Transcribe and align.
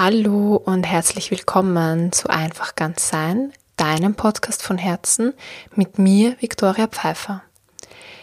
Hallo 0.00 0.54
und 0.54 0.84
herzlich 0.84 1.32
willkommen 1.32 2.12
zu 2.12 2.30
Einfach 2.30 2.76
ganz 2.76 3.08
sein, 3.08 3.52
deinem 3.76 4.14
Podcast 4.14 4.62
von 4.62 4.78
Herzen 4.78 5.34
mit 5.74 5.98
mir, 5.98 6.36
Viktoria 6.38 6.86
Pfeiffer. 6.86 7.42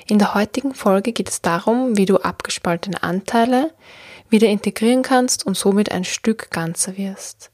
In 0.08 0.18
der 0.18 0.36
heutigen 0.36 0.74
Folge 0.74 1.12
geht 1.12 1.28
es 1.28 1.42
darum, 1.42 1.98
wie 1.98 2.06
du 2.06 2.16
abgespaltene 2.16 3.04
Anteile 3.04 3.74
wieder 4.30 4.48
integrieren 4.48 5.02
kannst 5.04 5.46
und 5.46 5.58
somit 5.58 5.92
ein 5.92 6.06
Stück 6.06 6.50
ganzer 6.50 6.96
wirst. 6.96 7.52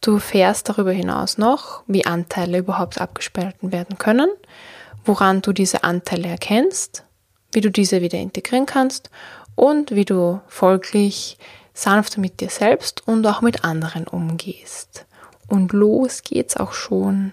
Du 0.00 0.14
erfährst 0.14 0.68
darüber 0.68 0.90
hinaus 0.90 1.38
noch, 1.38 1.84
wie 1.86 2.04
Anteile 2.04 2.58
überhaupt 2.58 3.00
abgespalten 3.00 3.70
werden 3.70 3.96
können, 3.96 4.30
woran 5.04 5.40
du 5.40 5.52
diese 5.52 5.84
Anteile 5.84 6.26
erkennst, 6.26 7.04
wie 7.52 7.60
du 7.60 7.70
diese 7.70 8.02
wieder 8.02 8.18
integrieren 8.18 8.66
kannst 8.66 9.08
und 9.54 9.92
wie 9.92 10.04
du 10.04 10.40
folglich 10.48 11.38
sanfter 11.74 12.20
mit 12.20 12.40
dir 12.40 12.50
selbst 12.50 13.06
und 13.06 13.26
auch 13.26 13.40
mit 13.40 13.64
anderen 13.64 14.06
umgehst. 14.06 15.06
Und 15.48 15.72
los 15.72 16.22
geht's 16.22 16.56
auch 16.56 16.72
schon. 16.72 17.32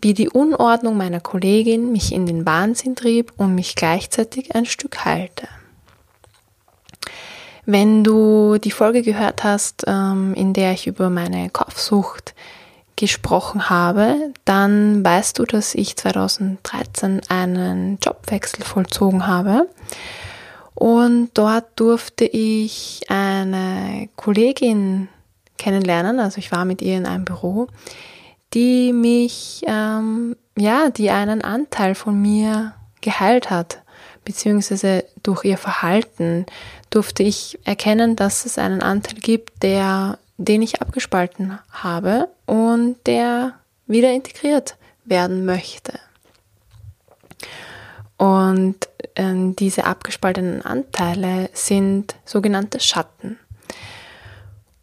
Wie 0.00 0.14
die 0.14 0.28
Unordnung 0.28 0.96
meiner 0.96 1.20
Kollegin 1.20 1.92
mich 1.92 2.12
in 2.12 2.26
den 2.26 2.44
Wahnsinn 2.44 2.96
trieb 2.96 3.32
und 3.36 3.54
mich 3.54 3.76
gleichzeitig 3.76 4.54
ein 4.54 4.66
Stück 4.66 5.04
heilte. 5.04 5.48
Wenn 7.64 8.02
du 8.02 8.58
die 8.58 8.72
Folge 8.72 9.02
gehört 9.02 9.44
hast, 9.44 9.84
ähm, 9.86 10.34
in 10.34 10.52
der 10.52 10.72
ich 10.72 10.88
über 10.88 11.10
meine 11.10 11.48
Kaufsucht 11.50 12.34
gesprochen 12.96 13.70
habe, 13.70 14.32
dann 14.44 15.04
weißt 15.04 15.38
du, 15.38 15.44
dass 15.44 15.74
ich 15.74 15.96
2013 15.96 17.22
einen 17.28 17.98
Jobwechsel 18.02 18.64
vollzogen 18.64 19.28
habe 19.28 19.68
und 20.74 21.30
dort 21.34 21.66
durfte 21.76 22.24
ich 22.24 23.02
eine 23.42 24.08
Kollegin 24.16 25.08
kennenlernen, 25.58 26.18
also 26.18 26.38
ich 26.38 26.50
war 26.52 26.64
mit 26.64 26.82
ihr 26.82 26.96
in 26.96 27.06
einem 27.06 27.24
Büro, 27.24 27.68
die 28.54 28.92
mich, 28.92 29.62
ähm, 29.66 30.36
ja, 30.56 30.90
die 30.90 31.10
einen 31.10 31.42
Anteil 31.42 31.94
von 31.94 32.20
mir 32.20 32.74
geheilt 33.00 33.50
hat, 33.50 33.82
beziehungsweise 34.24 35.04
durch 35.22 35.44
ihr 35.44 35.58
Verhalten 35.58 36.46
durfte 36.90 37.22
ich 37.22 37.58
erkennen, 37.64 38.16
dass 38.16 38.44
es 38.44 38.58
einen 38.58 38.82
Anteil 38.82 39.18
gibt, 39.20 39.62
der, 39.62 40.18
den 40.36 40.62
ich 40.62 40.82
abgespalten 40.82 41.58
habe 41.70 42.28
und 42.46 42.96
der 43.06 43.54
wieder 43.86 44.12
integriert 44.12 44.76
werden 45.04 45.44
möchte. 45.44 45.98
Und 48.22 48.76
äh, 49.16 49.52
diese 49.58 49.82
abgespaltenen 49.82 50.62
Anteile 50.62 51.50
sind 51.54 52.14
sogenannte 52.24 52.78
Schatten. 52.78 53.36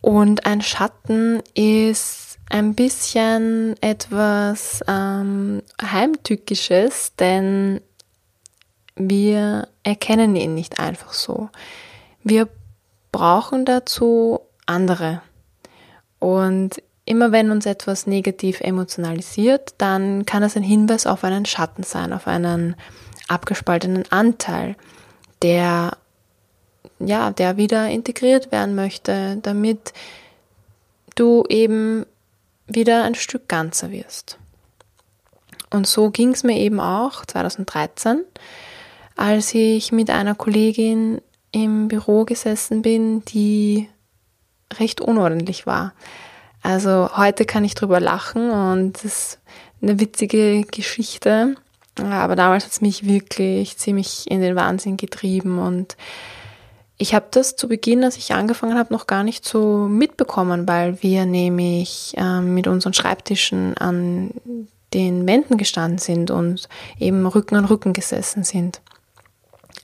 Und 0.01 0.45
ein 0.45 0.61
Schatten 0.61 1.41
ist 1.53 2.37
ein 2.49 2.75
bisschen 2.75 3.81
etwas 3.81 4.83
ähm, 4.89 5.61
Heimtückisches, 5.81 7.15
denn 7.15 7.79
wir 8.97 9.69
erkennen 9.83 10.35
ihn 10.35 10.53
nicht 10.53 10.77
einfach 10.81 11.13
so. 11.13 11.47
Wir 12.25 12.49
brauchen 13.13 13.63
dazu 13.63 14.41
andere. 14.65 15.21
Und 16.19 16.83
immer 17.05 17.31
wenn 17.31 17.51
uns 17.51 17.65
etwas 17.65 18.05
negativ 18.05 18.59
emotionalisiert, 18.59 19.75
dann 19.77 20.25
kann 20.25 20.43
es 20.43 20.57
ein 20.57 20.63
Hinweis 20.63 21.07
auf 21.07 21.23
einen 21.23 21.45
Schatten 21.45 21.83
sein, 21.83 22.11
auf 22.11 22.27
einen 22.27 22.75
abgespaltenen 23.29 24.03
Anteil, 24.11 24.75
der 25.41 25.97
ja, 26.99 27.31
der 27.31 27.57
wieder 27.57 27.87
integriert 27.89 28.51
werden 28.51 28.75
möchte, 28.75 29.37
damit 29.41 29.93
du 31.15 31.45
eben 31.49 32.05
wieder 32.67 33.03
ein 33.03 33.15
Stück 33.15 33.47
ganzer 33.47 33.91
wirst. 33.91 34.37
Und 35.69 35.87
so 35.87 36.09
ging 36.09 36.31
es 36.31 36.43
mir 36.43 36.57
eben 36.57 36.79
auch 36.79 37.25
2013, 37.25 38.23
als 39.15 39.53
ich 39.53 39.91
mit 39.91 40.09
einer 40.09 40.35
Kollegin 40.35 41.21
im 41.51 41.87
Büro 41.87 42.25
gesessen 42.25 42.81
bin, 42.81 43.23
die 43.25 43.87
recht 44.79 45.01
unordentlich 45.01 45.65
war. 45.65 45.93
Also 46.61 47.09
heute 47.15 47.45
kann 47.45 47.63
ich 47.63 47.75
drüber 47.75 47.99
lachen 47.99 48.51
und 48.51 48.93
das 48.93 49.05
ist 49.05 49.39
eine 49.81 49.99
witzige 49.99 50.63
Geschichte. 50.63 51.55
Aber 52.05 52.35
damals 52.35 52.65
hat 52.65 52.71
es 52.71 52.81
mich 52.81 53.05
wirklich 53.05 53.77
ziemlich 53.77 54.29
in 54.29 54.41
den 54.41 54.55
Wahnsinn 54.55 54.97
getrieben 54.97 55.59
und 55.59 55.97
ich 57.01 57.15
habe 57.15 57.27
das 57.31 57.55
zu 57.55 57.69
Beginn, 57.69 58.03
als 58.03 58.17
ich 58.17 58.33
angefangen 58.33 58.77
habe, 58.77 58.93
noch 58.93 59.07
gar 59.07 59.23
nicht 59.23 59.45
so 59.45 59.87
mitbekommen, 59.87 60.67
weil 60.67 61.01
wir 61.01 61.25
nämlich 61.25 62.13
ähm, 62.17 62.53
mit 62.53 62.67
unseren 62.67 62.93
Schreibtischen 62.93 63.77
an 63.77 64.31
den 64.93 65.25
Wänden 65.25 65.57
gestanden 65.57 65.99
sind 65.99 66.29
und 66.29 66.67
eben 66.99 67.25
Rücken 67.25 67.55
an 67.55 67.63
Rücken 67.65 67.93
gesessen 67.93 68.43
sind. 68.43 68.81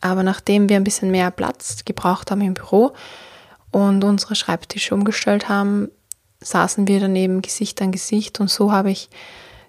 Aber 0.01 0.23
nachdem 0.23 0.67
wir 0.67 0.75
ein 0.75 0.83
bisschen 0.83 1.09
mehr 1.09 1.31
Platz 1.31 1.85
gebraucht 1.85 2.31
haben 2.31 2.41
im 2.41 2.53
Büro 2.53 2.91
und 3.71 4.03
unsere 4.03 4.35
Schreibtische 4.35 4.93
umgestellt 4.93 5.47
haben, 5.47 5.89
saßen 6.41 6.85
wir 6.85 6.99
daneben 6.99 7.41
Gesicht 7.41 7.81
an 7.81 7.93
Gesicht 7.93 8.41
und 8.41 8.49
so 8.49 8.73
habe 8.73 8.91
ich 8.91 9.09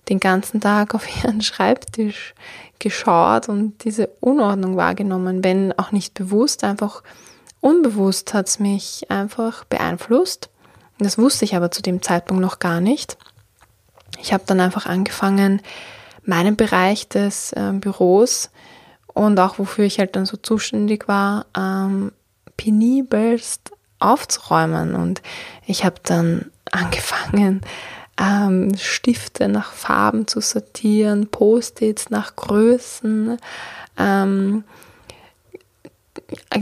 den 0.09 0.21
ganzen 0.21 0.61
Tag 0.61 0.95
auf 0.95 1.07
ihren 1.25 1.43
Schreibtisch 1.43 2.35
geschaut 2.79 3.49
und 3.49 3.85
diese 3.85 4.09
Unordnung 4.21 4.77
wahrgenommen, 4.77 5.43
wenn 5.43 5.77
auch 5.79 5.93
nicht 5.93 6.15
bewusst, 6.15 6.65
einfach 6.65 7.03
unbewusst 7.61 8.35
hat 8.35 8.49
es 8.49 8.59
mich 8.59 9.11
einfach 9.11 9.65
beeinflusst. 9.65 10.51
Das 10.99 11.19
wusste 11.19 11.45
ich 11.45 11.57
aber 11.57 11.71
zu 11.71 11.83
dem 11.83 12.03
Zeitpunkt 12.03 12.41
noch 12.41 12.59
gar 12.59 12.81
nicht. 12.81 13.17
Ich 14.21 14.33
habe 14.33 14.45
dann 14.47 14.61
einfach 14.61 14.87
angefangen, 14.87 15.61
meinen 16.25 16.57
Bereich 16.57 17.09
des 17.09 17.53
äh, 17.53 17.73
Büros 17.73 18.51
und 19.13 19.39
auch 19.41 19.59
wofür 19.59 19.85
ich 19.85 19.99
halt 19.99 20.17
dann 20.17 20.27
so 20.27 20.37
zuständig 20.37 21.09
war, 21.09 21.47
ähm, 21.57 22.13
penibelst 22.57 23.73
aufzuräumen. 23.99 24.95
Und 24.95 25.23
ich 25.67 25.85
habe 25.85 25.97
dann 26.03 26.51
angefangen, 26.71 27.63
ähm, 28.19 28.77
Stifte 28.77 29.49
nach 29.49 29.73
Farben 29.73 30.27
zu 30.27 30.41
sortieren, 30.41 31.29
Post-its 31.29 32.11
nach 32.11 32.37
Größen, 32.37 33.39
ähm, 33.99 34.65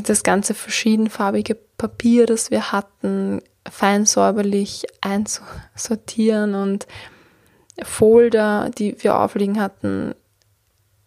das 0.04 0.22
ganze 0.22 0.54
verschiedenfarbige 0.54 1.56
Papier, 1.78 2.26
das 2.26 2.50
wir 2.50 2.72
hatten, 2.72 3.40
fein 3.70 4.04
säuberlich 4.04 4.84
einzusortieren 5.00 6.54
und 6.54 6.86
Folder, 7.82 8.70
die 8.76 9.02
wir 9.02 9.18
aufliegen 9.18 9.60
hatten, 9.60 10.14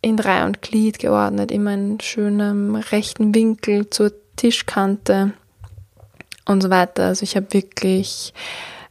in 0.02 0.20
Reihe 0.20 0.46
und 0.46 0.62
Glied 0.62 1.00
geordnet, 1.00 1.52
immer 1.52 1.74
in 1.74 2.00
schönem 2.00 2.76
rechten 2.76 3.34
Winkel 3.34 3.90
zur 3.90 4.12
Tischkante 4.36 5.34
und 6.46 6.62
so 6.62 6.70
weiter. 6.70 7.06
Also 7.06 7.24
ich 7.24 7.36
habe 7.36 7.54
wirklich 7.54 8.34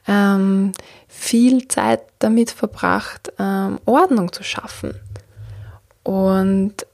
ähm, 0.07 0.73
viel 1.09 1.69
Zeit 1.69 2.03
damit 2.19 2.51
verbracht, 2.51 3.33
ähm, 3.39 3.81
Ordnung 3.85 4.33
zu 4.33 4.43
schaffen. 4.43 4.95
Und 6.03 6.87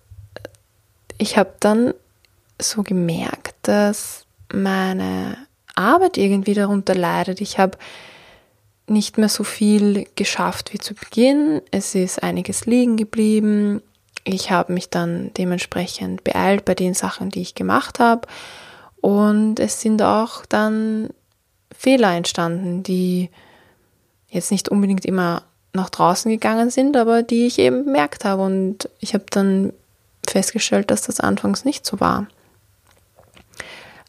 ich 1.19 1.37
habe 1.37 1.53
dann 1.61 1.95
so 2.61 2.83
gemerkt, 2.83 3.55
dass 3.63 4.25
meine 4.53 5.37
Arbeit 5.75 6.17
irgendwie 6.17 6.55
darunter 6.55 6.95
leidet. 6.95 7.41
Ich 7.41 7.59
habe 7.59 7.79
nicht 8.87 9.19
mehr 9.19 9.29
so 9.29 9.45
viel 9.45 10.07
geschafft 10.17 10.73
wie 10.73 10.79
zu 10.79 10.95
Beginn. 10.95 11.63
Es 11.71 11.95
ist 11.95 12.23
einiges 12.23 12.67
liegen 12.67 12.97
geblieben. 12.97 13.83
Ich 14.25 14.51
habe 14.51 14.73
mich 14.73 14.91
dann 14.91 15.33
dementsprechend 15.35 16.25
beeilt 16.25 16.65
bei 16.65 16.75
den 16.75 16.95
Sachen, 16.95 17.31
die 17.31 17.43
ich 17.43 17.55
gemacht 17.55 17.99
habe. 17.99 18.29
Und 19.01 19.59
es 19.59 19.81
sind 19.81 20.01
auch 20.03 20.47
dann 20.47 21.11
Fehler 21.83 22.15
entstanden, 22.15 22.85
die 22.85 23.29
jetzt 24.29 24.53
nicht 24.53 24.69
unbedingt 24.69 25.05
immer 25.05 25.43
nach 25.73 25.91
draußen 25.91 26.31
gegangen 26.31 26.71
sind, 26.71 26.97
aber 26.97 27.25
die 27.25 27.49
ich 27.49 27.59
eben 27.59 27.85
bemerkt 27.85 28.25
habe. 28.25 28.43
Und 28.43 28.89
ich 29.01 29.15
habe 29.15 29.25
dann 29.31 29.73
festgestellt, 30.25 30.93
dass 30.93 31.03
das 31.03 31.19
anfangs 31.19 31.65
nicht 31.65 31.85
so 31.85 31.99
war. 31.99 32.29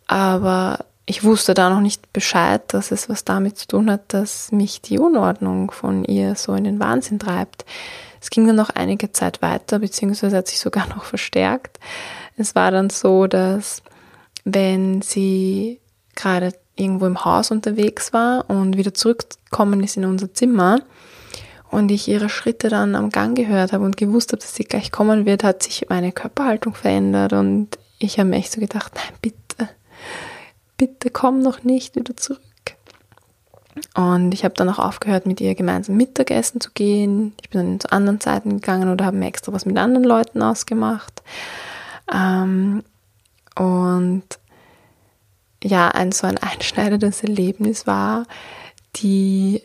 Aber 0.05 0.85
ich 1.07 1.23
wusste 1.23 1.55
da 1.55 1.71
noch 1.71 1.79
nicht 1.79 2.13
Bescheid, 2.13 2.61
dass 2.67 2.91
es 2.91 3.09
was 3.09 3.25
damit 3.25 3.57
zu 3.57 3.67
tun 3.67 3.89
hat, 3.89 4.13
dass 4.13 4.51
mich 4.51 4.81
die 4.81 4.99
Unordnung 4.99 5.71
von 5.71 6.05
ihr 6.05 6.35
so 6.35 6.53
in 6.53 6.65
den 6.65 6.79
Wahnsinn 6.79 7.17
treibt. 7.17 7.65
Es 8.21 8.29
ging 8.29 8.45
dann 8.45 8.55
noch 8.55 8.69
einige 8.69 9.11
Zeit 9.13 9.41
weiter, 9.41 9.79
beziehungsweise 9.79 10.37
hat 10.37 10.47
sich 10.47 10.59
sogar 10.59 10.87
noch 10.95 11.05
verstärkt. 11.05 11.79
Es 12.37 12.53
war 12.53 12.69
dann 12.69 12.91
so, 12.91 13.25
dass 13.25 13.81
wenn 14.43 15.01
sie 15.01 15.79
gerade 16.15 16.53
irgendwo 16.75 17.05
im 17.05 17.23
Haus 17.23 17.51
unterwegs 17.51 18.13
war 18.13 18.49
und 18.49 18.77
wieder 18.77 18.93
zurückgekommen 18.93 19.83
ist 19.83 19.97
in 19.97 20.05
unser 20.05 20.33
Zimmer 20.33 20.79
und 21.69 21.91
ich 21.91 22.07
ihre 22.07 22.29
Schritte 22.29 22.69
dann 22.69 22.95
am 22.95 23.09
Gang 23.09 23.35
gehört 23.35 23.73
habe 23.73 23.85
und 23.85 23.97
gewusst 23.97 24.31
habe, 24.31 24.41
dass 24.41 24.55
sie 24.55 24.63
gleich 24.63 24.91
kommen 24.91 25.25
wird, 25.25 25.43
hat 25.43 25.63
sich 25.63 25.87
meine 25.89 26.11
Körperhaltung 26.11 26.75
verändert 26.75 27.33
und 27.33 27.69
ich 27.99 28.19
habe 28.19 28.29
mir 28.29 28.37
echt 28.37 28.51
so 28.51 28.59
gedacht, 28.59 28.93
nein, 28.95 29.13
bitte, 29.21 29.69
bitte 30.77 31.09
komm 31.09 31.39
noch 31.39 31.63
nicht 31.63 31.95
wieder 31.95 32.15
zurück. 32.17 32.41
Und 33.95 34.33
ich 34.33 34.43
habe 34.43 34.53
dann 34.53 34.69
auch 34.69 34.79
aufgehört, 34.79 35.25
mit 35.25 35.41
ihr 35.41 35.55
gemeinsam 35.55 35.97
Mittagessen 35.97 36.61
zu 36.61 36.69
gehen. 36.71 37.33
Ich 37.41 37.49
bin 37.49 37.61
dann 37.61 37.79
zu 37.79 37.91
anderen 37.91 38.19
Zeiten 38.19 38.61
gegangen 38.61 38.91
oder 38.91 39.05
habe 39.05 39.17
mir 39.17 39.27
extra 39.27 39.51
was 39.51 39.65
mit 39.65 39.77
anderen 39.77 40.03
Leuten 40.03 40.43
ausgemacht. 40.43 41.23
Ähm, 42.13 42.83
und 43.55 44.23
ja, 45.63 45.87
ein 45.89 46.11
so 46.11 46.27
ein 46.27 46.37
einschneidendes 46.37 47.23
Erlebnis 47.23 47.87
war 47.87 48.25
die 48.97 49.63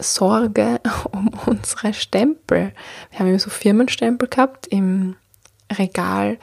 Sorge 0.00 0.80
um 1.12 1.30
unsere 1.46 1.92
Stempel. 1.94 2.72
Wir 3.10 3.18
haben 3.18 3.28
immer 3.28 3.38
so 3.38 3.50
Firmenstempel 3.50 4.28
gehabt 4.28 4.66
im 4.68 5.16
Regal, 5.70 6.38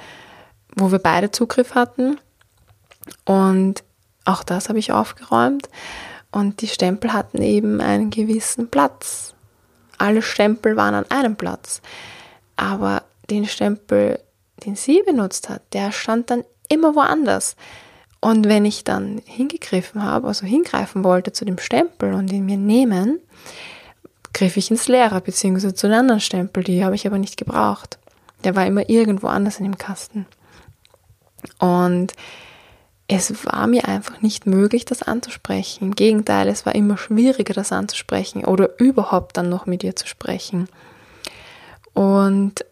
wo 0.76 0.92
wir 0.92 1.00
beide 1.00 1.32
Zugriff 1.32 1.74
hatten. 1.74 2.20
Und 3.24 3.84
auch 4.24 4.44
das 4.44 4.70
habe 4.70 4.80
ich 4.80 4.92
aufgeräumt. 4.92 5.70
Und 6.32 6.62
die 6.62 6.68
Stempel 6.68 7.14
hatten 7.14 7.42
eben 7.42 7.82
einen 7.82 8.10
gewissen 8.10 8.70
Platz. 8.70 9.34
Alle 9.98 10.22
Stempel 10.22 10.76
waren 10.76 10.96
an 10.96 11.10
einem 11.10 11.38
Platz. 11.38 11.82
Aber 12.58 13.04
den 13.30 13.46
Stempel, 13.46 14.20
den 14.66 14.76
sie 14.76 15.02
benutzt 15.04 15.50
hat, 15.50 15.62
der 15.74 15.92
stand 15.92 16.30
dann 16.30 16.44
immer 16.68 16.96
woanders. 16.96 17.56
Und 18.26 18.48
wenn 18.48 18.66
ich 18.66 18.84
dann 18.84 19.22
hingegriffen 19.26 20.02
habe, 20.02 20.30
also 20.30 20.48
hingreifen 20.48 21.04
wollte 21.04 21.32
zu 21.32 21.46
dem 21.46 21.60
Stempel 21.60 22.12
und 22.16 22.34
ihn 22.34 22.44
mir 22.44 22.58
nehmen, 22.58 23.20
griff 24.34 24.58
ich 24.58 24.72
ins 24.72 24.88
Leere, 24.88 25.22
beziehungsweise 25.22 25.76
zu 25.76 25.86
den 25.86 25.96
anderen 25.96 26.22
Stempel, 26.22 26.64
die 26.64 26.84
habe 26.84 26.96
ich 26.96 27.06
aber 27.06 27.20
nicht 27.20 27.38
gebraucht. 27.38 28.00
Der 28.44 28.56
war 28.56 28.66
immer 28.66 28.90
irgendwo 28.90 29.28
anders 29.28 29.60
in 29.60 29.66
dem 29.66 29.78
Kasten. 29.78 30.26
Und 31.60 32.14
es 33.08 33.46
war 33.46 33.68
mir 33.68 33.88
einfach 33.88 34.20
nicht 34.24 34.48
möglich, 34.48 34.86
das 34.86 35.04
anzusprechen. 35.04 35.90
Im 35.90 35.96
Gegenteil, 35.96 36.48
es 36.48 36.66
war 36.66 36.74
immer 36.74 36.98
schwieriger, 36.98 37.54
das 37.54 37.72
anzusprechen 37.72 38.44
oder 38.44 38.80
überhaupt 38.80 39.38
dann 39.38 39.50
noch 39.50 39.68
mit 39.68 39.84
ihr 39.84 39.96
zu 39.96 40.08
sprechen. 40.08 40.68
Und 41.94 42.66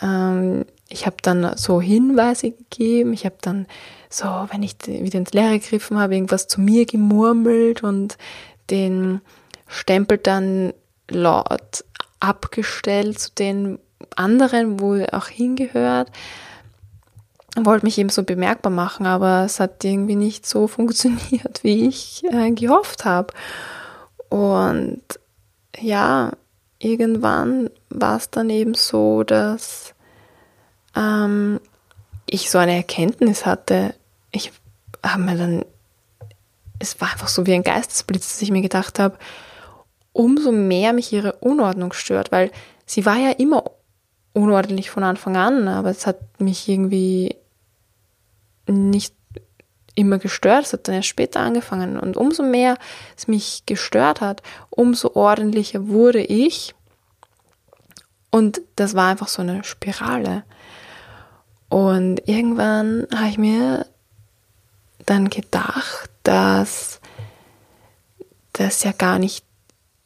ähm, 0.00 0.64
ich 0.88 1.06
habe 1.06 1.16
dann 1.22 1.56
so 1.56 1.80
Hinweise 1.80 2.52
gegeben. 2.52 3.12
Ich 3.12 3.24
habe 3.24 3.36
dann 3.40 3.66
so, 4.12 4.26
wenn 4.50 4.62
ich 4.62 4.76
wieder 4.86 5.18
ins 5.18 5.32
Leere 5.32 5.58
gegriffen 5.58 5.98
habe, 5.98 6.14
irgendwas 6.14 6.46
zu 6.48 6.60
mir 6.60 6.86
gemurmelt 6.86 7.82
und 7.82 8.18
den 8.70 9.20
Stempel 9.66 10.18
dann 10.18 10.72
laut 11.08 11.84
abgestellt 12.20 13.18
zu 13.18 13.30
den 13.32 13.78
anderen, 14.16 14.80
wo 14.80 14.94
er 14.94 15.14
auch 15.14 15.28
hingehört 15.28 16.10
wollte 17.56 17.84
mich 17.84 17.98
eben 17.98 18.08
so 18.08 18.22
bemerkbar 18.22 18.72
machen, 18.72 19.06
aber 19.06 19.44
es 19.44 19.60
hat 19.60 19.84
irgendwie 19.84 20.16
nicht 20.16 20.46
so 20.46 20.66
funktioniert, 20.68 21.62
wie 21.62 21.88
ich 21.88 22.24
äh, 22.30 22.50
gehofft 22.52 23.04
habe. 23.04 23.32
Und 24.28 25.02
ja, 25.78 26.32
irgendwann 26.78 27.70
war 27.90 28.16
es 28.16 28.30
dann 28.30 28.48
eben 28.50 28.74
so, 28.74 29.22
dass 29.22 29.94
ähm, 30.96 31.60
ich 32.26 32.50
so 32.50 32.58
eine 32.58 32.76
Erkenntnis 32.76 33.44
hatte. 33.44 33.94
Ich 34.32 34.52
habe 35.02 35.22
mir 35.22 35.36
dann, 35.36 35.64
es 36.78 37.00
war 37.00 37.12
einfach 37.12 37.28
so 37.28 37.46
wie 37.46 37.54
ein 37.54 37.62
Geistesblitz, 37.62 38.32
dass 38.32 38.42
ich 38.42 38.50
mir 38.50 38.62
gedacht 38.62 38.98
habe, 38.98 39.18
umso 40.12 40.52
mehr 40.52 40.92
mich 40.92 41.12
ihre 41.12 41.34
Unordnung 41.34 41.92
stört, 41.92 42.32
weil 42.32 42.50
sie 42.86 43.06
war 43.06 43.16
ja 43.16 43.30
immer 43.30 43.64
unordentlich 44.32 44.90
von 44.90 45.04
Anfang 45.04 45.36
an, 45.36 45.68
aber 45.68 45.90
es 45.90 46.06
hat 46.06 46.18
mich 46.40 46.68
irgendwie 46.68 47.36
nicht 48.66 49.14
immer 49.94 50.18
gestört, 50.18 50.66
es 50.66 50.72
hat 50.72 50.88
dann 50.88 50.94
erst 50.96 51.08
später 51.08 51.40
angefangen. 51.40 51.98
Und 51.98 52.16
umso 52.16 52.42
mehr 52.42 52.78
es 53.16 53.28
mich 53.28 53.64
gestört 53.66 54.20
hat, 54.20 54.42
umso 54.70 55.14
ordentlicher 55.14 55.88
wurde 55.88 56.20
ich. 56.20 56.74
Und 58.30 58.62
das 58.76 58.94
war 58.94 59.10
einfach 59.10 59.28
so 59.28 59.42
eine 59.42 59.64
Spirale. 59.64 60.44
Und 61.68 62.26
irgendwann 62.26 63.06
habe 63.14 63.28
ich 63.28 63.38
mir 63.38 63.86
dann 65.12 65.28
gedacht, 65.28 66.10
dass 66.22 67.00
das 68.54 68.82
ja 68.82 68.92
gar 68.92 69.18
nicht 69.18 69.44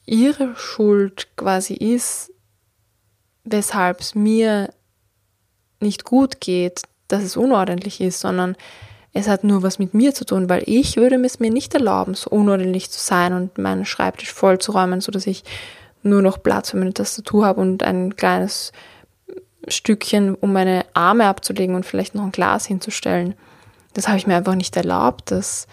ihre 0.04 0.56
Schuld 0.56 1.28
quasi 1.36 1.74
ist, 1.74 2.32
weshalb 3.44 4.00
es 4.00 4.16
mir 4.16 4.70
nicht 5.80 6.04
gut 6.04 6.40
geht, 6.40 6.82
dass 7.06 7.22
es 7.22 7.36
unordentlich 7.36 8.00
ist, 8.00 8.18
sondern 8.18 8.56
es 9.12 9.28
hat 9.28 9.44
nur 9.44 9.62
was 9.62 9.78
mit 9.78 9.94
mir 9.94 10.12
zu 10.12 10.24
tun, 10.24 10.48
weil 10.48 10.64
ich 10.66 10.96
würde 10.96 11.16
es 11.24 11.38
mir 11.38 11.50
nicht 11.50 11.72
erlauben, 11.74 12.14
so 12.14 12.30
unordentlich 12.30 12.90
zu 12.90 12.98
sein 12.98 13.32
und 13.32 13.58
meinen 13.58 13.84
Schreibtisch 13.84 14.32
vollzuräumen, 14.32 15.00
sodass 15.00 15.26
ich 15.28 15.44
nur 16.02 16.20
noch 16.20 16.42
Platz 16.42 16.70
für 16.70 16.78
meine 16.78 16.94
Tastatur 16.94 17.46
habe 17.46 17.60
und 17.60 17.84
ein 17.84 18.16
kleines 18.16 18.72
Stückchen, 19.68 20.34
um 20.34 20.52
meine 20.52 20.84
Arme 20.94 21.26
abzulegen 21.26 21.76
und 21.76 21.86
vielleicht 21.86 22.16
noch 22.16 22.24
ein 22.24 22.32
Glas 22.32 22.66
hinzustellen. 22.66 23.34
Das 23.96 24.08
habe 24.08 24.18
ich 24.18 24.26
mir 24.26 24.36
einfach 24.36 24.54
nicht 24.54 24.76
erlaubt. 24.76 25.30
dass 25.30 25.66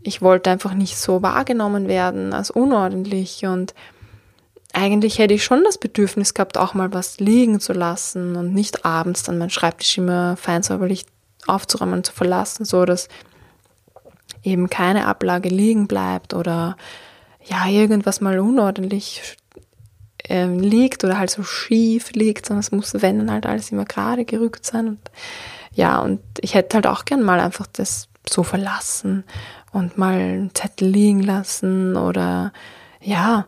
ich 0.00 0.22
wollte 0.22 0.50
einfach 0.50 0.74
nicht 0.74 0.96
so 0.96 1.22
wahrgenommen 1.22 1.88
werden 1.88 2.32
als 2.32 2.50
unordentlich 2.50 3.44
und 3.44 3.74
eigentlich 4.72 5.18
hätte 5.18 5.34
ich 5.34 5.44
schon 5.44 5.64
das 5.64 5.78
Bedürfnis 5.78 6.34
gehabt, 6.34 6.56
auch 6.56 6.74
mal 6.74 6.92
was 6.92 7.18
liegen 7.18 7.58
zu 7.58 7.72
lassen 7.72 8.36
und 8.36 8.54
nicht 8.54 8.84
abends 8.84 9.22
dann 9.22 9.38
meinen 9.38 9.50
Schreibtisch 9.50 9.98
immer 9.98 10.36
fein 10.36 10.62
säuberlich 10.62 11.06
aufzuräumen 11.46 11.94
und 11.94 12.06
zu 12.06 12.12
verlassen, 12.12 12.64
so 12.64 12.84
dass 12.84 13.08
eben 14.42 14.70
keine 14.70 15.06
Ablage 15.06 15.48
liegen 15.48 15.88
bleibt 15.88 16.32
oder 16.32 16.76
ja, 17.44 17.66
irgendwas 17.66 18.20
mal 18.20 18.38
unordentlich 18.38 19.36
äh, 20.28 20.46
liegt 20.46 21.02
oder 21.02 21.18
halt 21.18 21.30
so 21.30 21.42
schief 21.42 22.12
liegt, 22.12 22.46
sondern 22.46 22.60
es 22.60 22.70
muss, 22.70 23.02
wenn 23.02 23.18
dann 23.18 23.32
halt 23.32 23.46
alles 23.46 23.72
immer 23.72 23.86
gerade 23.86 24.24
gerückt 24.24 24.64
sein 24.64 24.88
und 24.88 24.98
ja, 25.78 26.00
und 26.00 26.20
ich 26.40 26.54
hätte 26.54 26.74
halt 26.74 26.88
auch 26.88 27.04
gern 27.04 27.22
mal 27.22 27.38
einfach 27.38 27.68
das 27.68 28.08
so 28.28 28.42
verlassen 28.42 29.22
und 29.70 29.96
mal 29.96 30.14
einen 30.14 30.52
Zettel 30.52 30.88
liegen 30.88 31.22
lassen 31.22 31.96
oder 31.96 32.52
ja, 33.00 33.46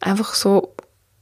einfach 0.00 0.34
so 0.34 0.74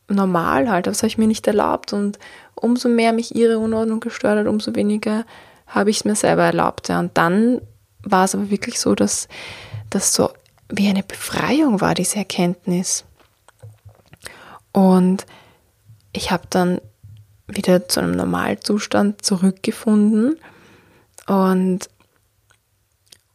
normal 0.08 0.70
halt. 0.70 0.86
Das 0.86 1.00
habe 1.00 1.08
ich 1.08 1.18
mir 1.18 1.26
nicht 1.26 1.46
erlaubt. 1.46 1.92
Und 1.92 2.18
umso 2.54 2.88
mehr 2.88 3.12
mich 3.12 3.34
ihre 3.34 3.58
Unordnung 3.58 4.00
gestört 4.00 4.38
hat, 4.38 4.46
umso 4.46 4.74
weniger 4.74 5.26
habe 5.66 5.90
ich 5.90 5.98
es 5.98 6.04
mir 6.06 6.14
selber 6.14 6.44
erlaubt. 6.44 6.88
Ja. 6.88 7.00
Und 7.00 7.18
dann 7.18 7.60
war 8.02 8.24
es 8.24 8.34
aber 8.34 8.48
wirklich 8.48 8.80
so, 8.80 8.94
dass 8.94 9.28
das 9.90 10.14
so 10.14 10.30
wie 10.70 10.88
eine 10.88 11.02
Befreiung 11.02 11.82
war, 11.82 11.92
diese 11.92 12.16
Erkenntnis. 12.16 13.04
Und 14.72 15.26
ich 16.14 16.30
habe 16.30 16.44
dann 16.48 16.80
wieder 17.48 17.88
zu 17.88 18.00
einem 18.00 18.12
Normalzustand 18.12 19.24
zurückgefunden. 19.24 20.38
Und 21.26 21.88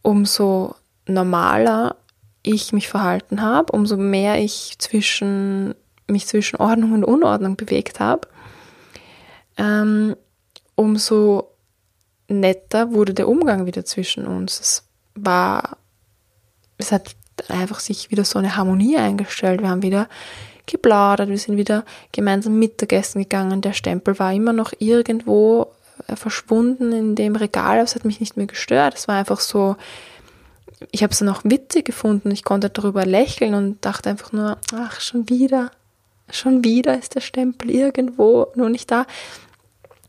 umso 0.02 0.76
normaler 1.08 1.96
ich 2.44 2.74
mich 2.74 2.90
verhalten 2.90 3.42
habe, 3.42 3.72
umso 3.74 3.98
mehr 3.98 4.40
ich 4.40 4.76
zwischen, 4.80 5.76
mich 6.08 6.28
zwischen 6.28 6.58
Ordnung 6.58 6.94
und 6.94 7.04
Unordnung 7.04 7.56
bewegt 7.56 8.00
habe, 8.00 8.28
ähm, 9.58 10.16
umso 10.76 11.52
netter 12.28 12.94
wurde 12.94 13.14
der 13.14 13.28
Umgang 13.28 13.66
wieder 13.66 13.86
zwischen 13.86 14.26
uns. 14.26 14.60
Es 14.60 14.84
war, 15.16 15.78
es 16.78 16.92
hat 16.92 17.16
einfach 17.50 17.80
sich 17.80 18.10
wieder 18.12 18.26
so 18.26 18.40
eine 18.40 18.56
Harmonie 18.56 18.98
eingestellt. 18.98 19.62
Wir 19.62 19.70
haben 19.70 19.84
wieder 19.84 20.08
geplaudert, 20.66 21.30
wir 21.30 21.38
sind 21.38 21.58
wieder 21.58 21.86
gemeinsam 22.12 22.60
Mittagessen 22.60 23.22
gegangen. 23.22 23.62
Der 23.62 23.74
Stempel 23.74 24.18
war 24.20 24.34
immer 24.34 24.54
noch 24.54 24.74
irgendwo 24.80 25.68
äh, 26.08 26.16
verschwunden 26.16 26.92
in 26.92 27.16
dem 27.16 27.36
Regal, 27.36 27.76
aber 27.76 27.84
es 27.84 27.96
hat 27.96 28.06
mich 28.06 28.20
nicht 28.20 28.38
mehr 28.38 28.48
gestört. 28.48 28.96
Es 28.96 29.08
war 29.08 29.16
einfach 29.16 29.40
so, 29.40 29.76
ich 30.92 31.04
habe 31.04 31.12
es 31.12 31.20
dann 31.20 31.30
auch 31.30 31.42
witzig 31.44 31.86
gefunden. 31.86 32.32
Ich 32.32 32.44
konnte 32.44 32.70
darüber 32.70 33.06
lächeln 33.06 33.54
und 33.54 33.86
dachte 33.86 34.10
einfach 34.10 34.32
nur, 34.32 34.58
ach, 34.74 35.00
schon 35.00 35.30
wieder, 35.30 35.72
schon 36.30 36.64
wieder 36.64 36.98
ist 36.98 37.16
der 37.16 37.22
Stempel 37.22 37.70
irgendwo, 37.70 38.48
nur 38.56 38.70
nicht 38.70 38.90
da. 38.90 39.06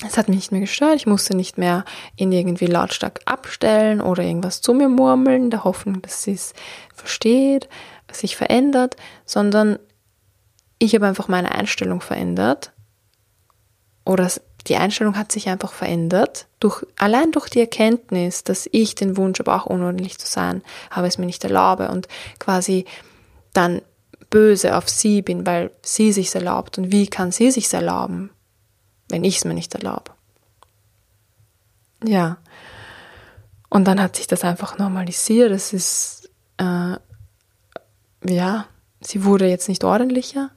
Es 0.04 0.18
hat 0.18 0.28
mich 0.28 0.36
nicht 0.36 0.52
mehr 0.52 0.62
gestört. 0.62 0.96
Ich 0.96 1.06
musste 1.06 1.36
nicht 1.36 1.58
mehr 1.58 1.84
ihn 2.16 2.32
irgendwie 2.32 2.66
lautstark 2.66 3.20
abstellen 3.24 4.00
oder 4.00 4.22
irgendwas 4.22 4.60
zu 4.60 4.74
mir 4.74 4.88
murmeln, 4.88 5.50
der 5.50 5.64
Hoffnung, 5.64 6.02
dass 6.02 6.22
sie 6.22 6.32
es 6.32 6.54
versteht, 6.94 7.68
sich 8.10 8.36
verändert, 8.36 8.96
sondern 9.24 9.78
ich 10.82 10.94
habe 10.94 11.06
einfach 11.06 11.28
meine 11.28 11.52
Einstellung 11.52 12.00
verändert 12.00 12.72
oder 14.04 14.28
die 14.66 14.76
Einstellung 14.76 15.16
hat 15.16 15.30
sich 15.30 15.48
einfach 15.48 15.72
verändert. 15.72 16.46
Durch, 16.60 16.84
allein 16.98 17.32
durch 17.32 17.48
die 17.48 17.60
Erkenntnis, 17.60 18.44
dass 18.44 18.68
ich 18.70 18.94
den 18.94 19.16
Wunsch 19.16 19.38
habe, 19.38 19.54
auch 19.54 19.66
unordentlich 19.66 20.18
zu 20.18 20.26
sein, 20.26 20.62
habe 20.90 21.06
es 21.06 21.18
mir 21.18 21.26
nicht 21.26 21.44
erlaube 21.44 21.88
und 21.88 22.08
quasi 22.38 22.84
dann 23.52 23.82
böse 24.30 24.76
auf 24.76 24.88
sie 24.88 25.22
bin, 25.22 25.46
weil 25.46 25.70
sie 25.82 26.12
sich 26.12 26.34
erlaubt. 26.34 26.78
Und 26.78 26.90
wie 26.90 27.06
kann 27.06 27.32
sie 27.32 27.50
sich 27.50 27.72
erlauben, 27.72 28.30
wenn 29.08 29.24
ich 29.24 29.38
es 29.38 29.44
mir 29.44 29.54
nicht 29.54 29.74
erlaube? 29.74 30.10
Ja. 32.04 32.38
Und 33.68 33.84
dann 33.84 34.00
hat 34.00 34.16
sich 34.16 34.26
das 34.26 34.42
einfach 34.42 34.78
normalisiert. 34.78 35.50
Es 35.50 35.72
ist 35.72 36.30
äh, 36.58 36.96
ja, 38.24 38.66
sie 39.00 39.24
wurde 39.24 39.46
jetzt 39.46 39.68
nicht 39.68 39.84
ordentlicher, 39.84 40.50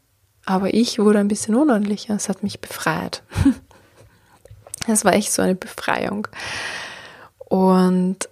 aber 0.46 0.74
ich 0.74 1.00
wurde 1.00 1.20
ein 1.20 1.28
bisschen 1.28 1.56
unordentlicher. 1.56 2.16
Es 2.16 2.30
hat 2.30 2.44
mich 2.44 2.60
befreit. 2.60 3.24
Es 4.88 5.04
war 5.04 5.14
echt 5.14 5.32
so 5.32 5.42
eine 5.42 5.56
Befreiung. 5.56 6.28
Und 7.40 8.30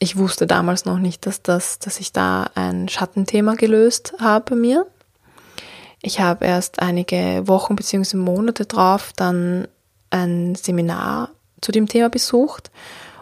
ich 0.00 0.16
wusste 0.16 0.48
damals 0.48 0.84
noch 0.84 0.98
nicht, 0.98 1.26
dass, 1.26 1.42
das, 1.42 1.78
dass 1.78 2.00
ich 2.00 2.12
da 2.12 2.50
ein 2.56 2.88
Schattenthema 2.88 3.54
gelöst 3.54 4.14
habe 4.18 4.50
bei 4.50 4.56
mir. 4.56 4.86
Ich 6.02 6.18
habe 6.18 6.44
erst 6.44 6.82
einige 6.82 7.46
Wochen 7.46 7.76
bzw. 7.76 8.16
Monate 8.16 8.66
drauf 8.66 9.12
dann 9.14 9.68
ein 10.10 10.56
Seminar 10.56 11.30
zu 11.60 11.70
dem 11.70 11.86
Thema 11.86 12.10
besucht 12.10 12.72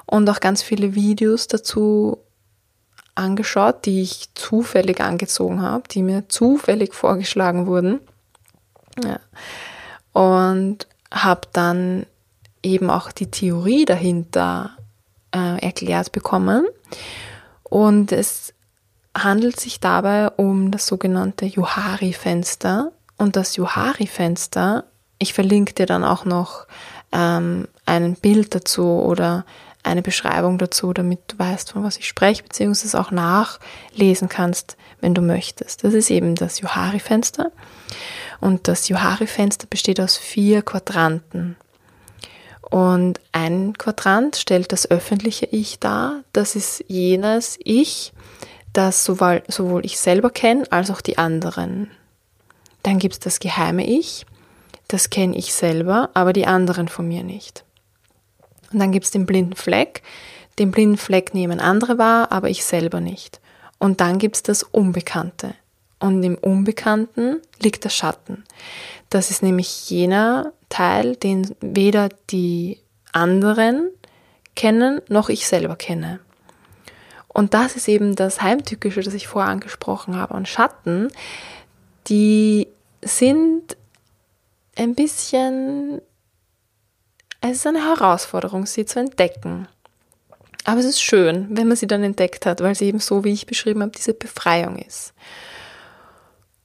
und 0.07 0.29
auch 0.31 0.41
ganz 0.41 0.63
viele 0.63 0.95
Videos 0.95 1.49
dazu 1.49 2.19
angeschaut, 3.21 3.85
die 3.87 4.03
ich 4.03 4.29
zufällig 4.35 5.01
angezogen 5.01 5.63
habe, 5.63 5.85
die 5.89 6.03
mir 6.03 6.29
zufällig 6.29 6.95
vorgeschlagen 6.95 7.67
wurden. 7.67 8.01
Ja. 9.05 9.21
Und 10.13 10.87
habe 11.13 11.43
dann 11.53 12.07
eben 12.63 12.91
auch 12.91 13.13
die 13.13 13.31
Theorie 13.31 13.85
dahinter 13.85 14.71
äh, 15.35 15.61
erklärt 15.61 16.13
bekommen. 16.13 16.67
Und 17.63 18.13
es 18.13 18.53
handelt 19.17 19.59
sich 19.59 19.81
dabei 19.81 20.29
um 20.31 20.71
das 20.71 20.87
sogenannte 20.87 21.47
Johari-Fenster. 21.47 22.93
Und 23.17 23.37
das 23.37 23.57
Johari-Fenster, 23.57 24.85
ich 25.19 25.35
verlinke 25.35 25.75
dir 25.75 25.87
dann 25.87 26.05
auch 26.05 26.25
noch 26.25 26.67
ähm, 27.13 27.69
ein 27.87 28.15
Bild 28.15 28.55
dazu 28.55 28.85
oder 28.85 29.45
eine 29.83 30.03
Beschreibung 30.03 30.59
dazu, 30.59 30.93
damit 30.93 31.21
du 31.29 31.39
weißt, 31.39 31.73
von 31.73 31.83
was 31.83 31.97
ich 31.97 32.07
spreche, 32.07 32.43
beziehungsweise 32.43 33.01
auch 33.01 33.11
nachlesen 33.11 34.29
kannst, 34.29 34.77
wenn 35.01 35.15
du 35.15 35.23
möchtest. 35.23 35.85
Das 35.85 35.95
ist 35.95 36.11
eben 36.11 36.35
das 36.35 36.61
Johari-Fenster. 36.61 37.51
Und 38.41 38.69
das 38.69 38.89
Johari-Fenster 38.89 39.67
besteht 39.69 40.01
aus 40.01 40.17
vier 40.17 40.63
Quadranten. 40.63 41.57
Und 42.71 43.21
ein 43.33 43.77
Quadrant 43.77 44.37
stellt 44.37 44.73
das 44.73 44.91
öffentliche 44.91 45.47
Ich 45.47 45.81
dar. 45.81 46.23
Das 46.33 46.55
ist 46.55 46.85
jenes 46.87 47.59
Ich, 47.63 48.13
das 48.73 49.05
sowohl, 49.05 49.43
sowohl 49.49 49.85
ich 49.85 49.99
selber 49.99 50.31
kenne 50.31 50.65
als 50.71 50.91
auch 50.91 51.01
die 51.01 51.19
anderen. 51.19 51.91
Dann 52.83 52.99
gibt 52.99 53.15
es 53.15 53.21
das 53.21 53.41
geheime 53.41 53.87
Ich. 53.87 54.25
Das 54.89 55.11
kenne 55.11 55.37
ich 55.37 55.53
selber, 55.53 56.11
aber 56.15 56.33
die 56.33 56.47
anderen 56.47 56.89
von 56.89 57.09
mir 57.09 57.23
nicht. 57.23 57.65
Und 58.73 58.79
dann 58.79 58.93
gibt 58.93 59.05
es 59.05 59.11
den 59.11 59.27
blinden 59.27 59.57
Fleck. 59.57 60.03
Den 60.59 60.71
blinden 60.71 60.97
Fleck 60.97 61.35
nehmen 61.35 61.61
andere 61.61 61.99
wahr, 61.99 62.33
aber 62.33 62.51
ich 62.51 62.65
selber 62.65 63.01
nicht. 63.01 63.41
Und 63.79 64.01
dann 64.01 64.19
gibt 64.19 64.37
es 64.37 64.43
das 64.43 64.63
Unbekannte. 64.63 65.55
Und 65.99 66.23
im 66.23 66.37
Unbekannten 66.37 67.41
liegt 67.61 67.85
der 67.85 67.91
Schatten. 67.91 68.45
Das 69.11 69.31
ist 69.31 69.43
nämlich 69.43 69.91
jener 69.91 70.53
Teil, 70.69 71.17
den 71.17 71.55
weder 71.61 72.09
die 72.31 72.79
anderen 73.13 73.91
kennen, 74.55 75.01
noch 75.09 75.29
ich 75.29 75.47
selber 75.47 75.77
kenne. 75.77 76.21
Und 77.29 77.55
das 77.55 77.77
ist 77.77 77.89
eben 77.89 78.17
das 78.17 78.43
Heimtückische, 78.43 79.03
das 79.03 79.15
ich 79.15 79.29
vorher 79.29 79.51
angesprochen 79.51 80.17
habe. 80.17 80.35
Und 80.35 80.49
Schatten, 80.49 81.09
die 82.09 82.69
sind 83.03 83.77
ein 84.77 84.95
bisschen, 84.95 86.01
es 87.41 87.59
ist 87.59 87.67
eine 87.67 87.85
Herausforderung, 87.85 88.67
sie 88.67 88.85
zu 88.85 89.01
entdecken. 89.01 89.69
Aber 90.65 90.81
es 90.81 90.87
ist 90.87 91.03
schön, 91.03 91.49
wenn 91.51 91.69
man 91.69 91.77
sie 91.77 91.87
dann 91.87 92.03
entdeckt 92.03 92.45
hat, 92.47 92.61
weil 92.61 92.75
sie 92.75 92.87
eben 92.87 93.01
so, 93.01 93.25
wie 93.25 93.33
ich 93.33 93.47
beschrieben 93.47 93.83
habe, 93.83 93.93
diese 93.97 94.13
Befreiung 94.13 94.77
ist. 94.77 95.15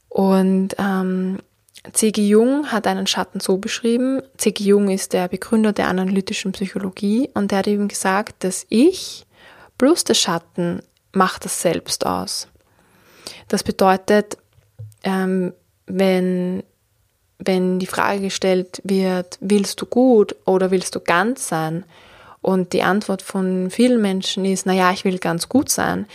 Und 0.10 0.76
ähm, 0.78 1.40
C.G. 1.92 2.28
Jung 2.28 2.72
hat 2.72 2.88
einen 2.88 3.08
Schatten 3.08 3.40
so 3.40 3.58
beschrieben. 3.58 4.22
C.G. 4.38 4.64
Jung 4.64 4.90
ist 4.90 5.14
der 5.14 5.28
Begründer 5.28 5.74
der 5.74 5.88
analytischen 5.88 6.52
Psychologie 6.52 7.30
und 7.34 7.52
der 7.52 7.60
hat 7.60 7.68
eben 7.68 7.88
gesagt, 7.88 8.44
dass 8.44 8.66
ich 8.70 9.26
plus 9.78 10.04
der 10.04 10.14
Schatten 10.14 10.82
macht 11.12 11.46
das 11.46 11.62
selbst 11.62 12.06
aus. 12.06 12.48
Das 13.48 13.64
bedeutet, 13.64 14.38
ähm, 15.04 15.54
wenn, 15.86 16.64
wenn 17.40 17.80
die 17.80 17.88
Frage 17.88 18.22
gestellt 18.22 18.82
wird, 18.84 19.38
willst 19.42 19.82
du 19.82 19.86
gut 19.86 20.36
oder 20.46 20.72
willst 20.72 20.96
du 20.96 21.00
ganz 21.00 21.48
sein? 21.48 21.86
Und 22.42 22.74
die 22.74 22.84
Antwort 22.84 23.22
von 23.22 23.70
vielen 23.72 24.02
Menschen 24.02 24.46
ist, 24.46 24.66
naja, 24.66 24.92
ich 24.92 25.04
will 25.04 25.18
ganz 25.18 25.50
gut 25.50 25.70
sein, 25.70 26.06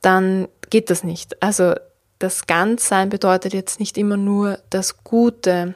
dann 0.00 0.48
geht 0.70 0.90
das 0.90 1.02
nicht. 1.02 1.42
Also 1.42 1.74
das 2.18 2.46
Ganzsein 2.46 3.08
bedeutet 3.08 3.52
jetzt 3.54 3.80
nicht 3.80 3.98
immer 3.98 4.16
nur 4.16 4.58
das 4.70 5.02
Gute 5.02 5.74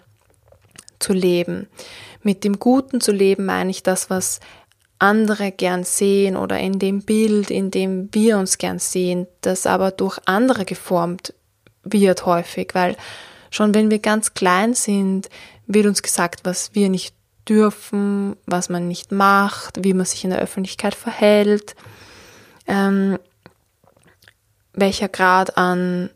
zu 0.98 1.12
leben. 1.12 1.68
Mit 2.22 2.44
dem 2.44 2.58
Guten 2.58 3.00
zu 3.00 3.12
leben 3.12 3.44
meine 3.44 3.70
ich 3.70 3.82
das, 3.82 4.10
was 4.10 4.40
andere 4.98 5.52
gern 5.52 5.84
sehen 5.84 6.36
oder 6.36 6.58
in 6.58 6.78
dem 6.78 7.02
Bild, 7.02 7.50
in 7.50 7.70
dem 7.70 8.08
wir 8.12 8.38
uns 8.38 8.58
gern 8.58 8.78
sehen, 8.78 9.26
das 9.40 9.66
aber 9.66 9.90
durch 9.90 10.18
andere 10.26 10.64
geformt 10.64 11.34
wird 11.84 12.26
häufig, 12.26 12.70
weil 12.74 12.96
schon 13.50 13.74
wenn 13.74 13.90
wir 13.90 13.98
ganz 13.98 14.34
klein 14.34 14.74
sind, 14.74 15.28
wird 15.66 15.86
uns 15.86 16.02
gesagt, 16.02 16.40
was 16.44 16.74
wir 16.74 16.88
nicht 16.88 17.14
dürfen, 17.48 18.36
was 18.46 18.68
man 18.68 18.88
nicht 18.88 19.12
macht, 19.12 19.82
wie 19.82 19.94
man 19.94 20.06
sich 20.06 20.24
in 20.24 20.30
der 20.30 20.40
Öffentlichkeit 20.40 20.94
verhält, 20.94 21.74
ähm, 22.66 23.18
welcher 24.72 25.08
Grad 25.08 25.56
an 25.56 26.10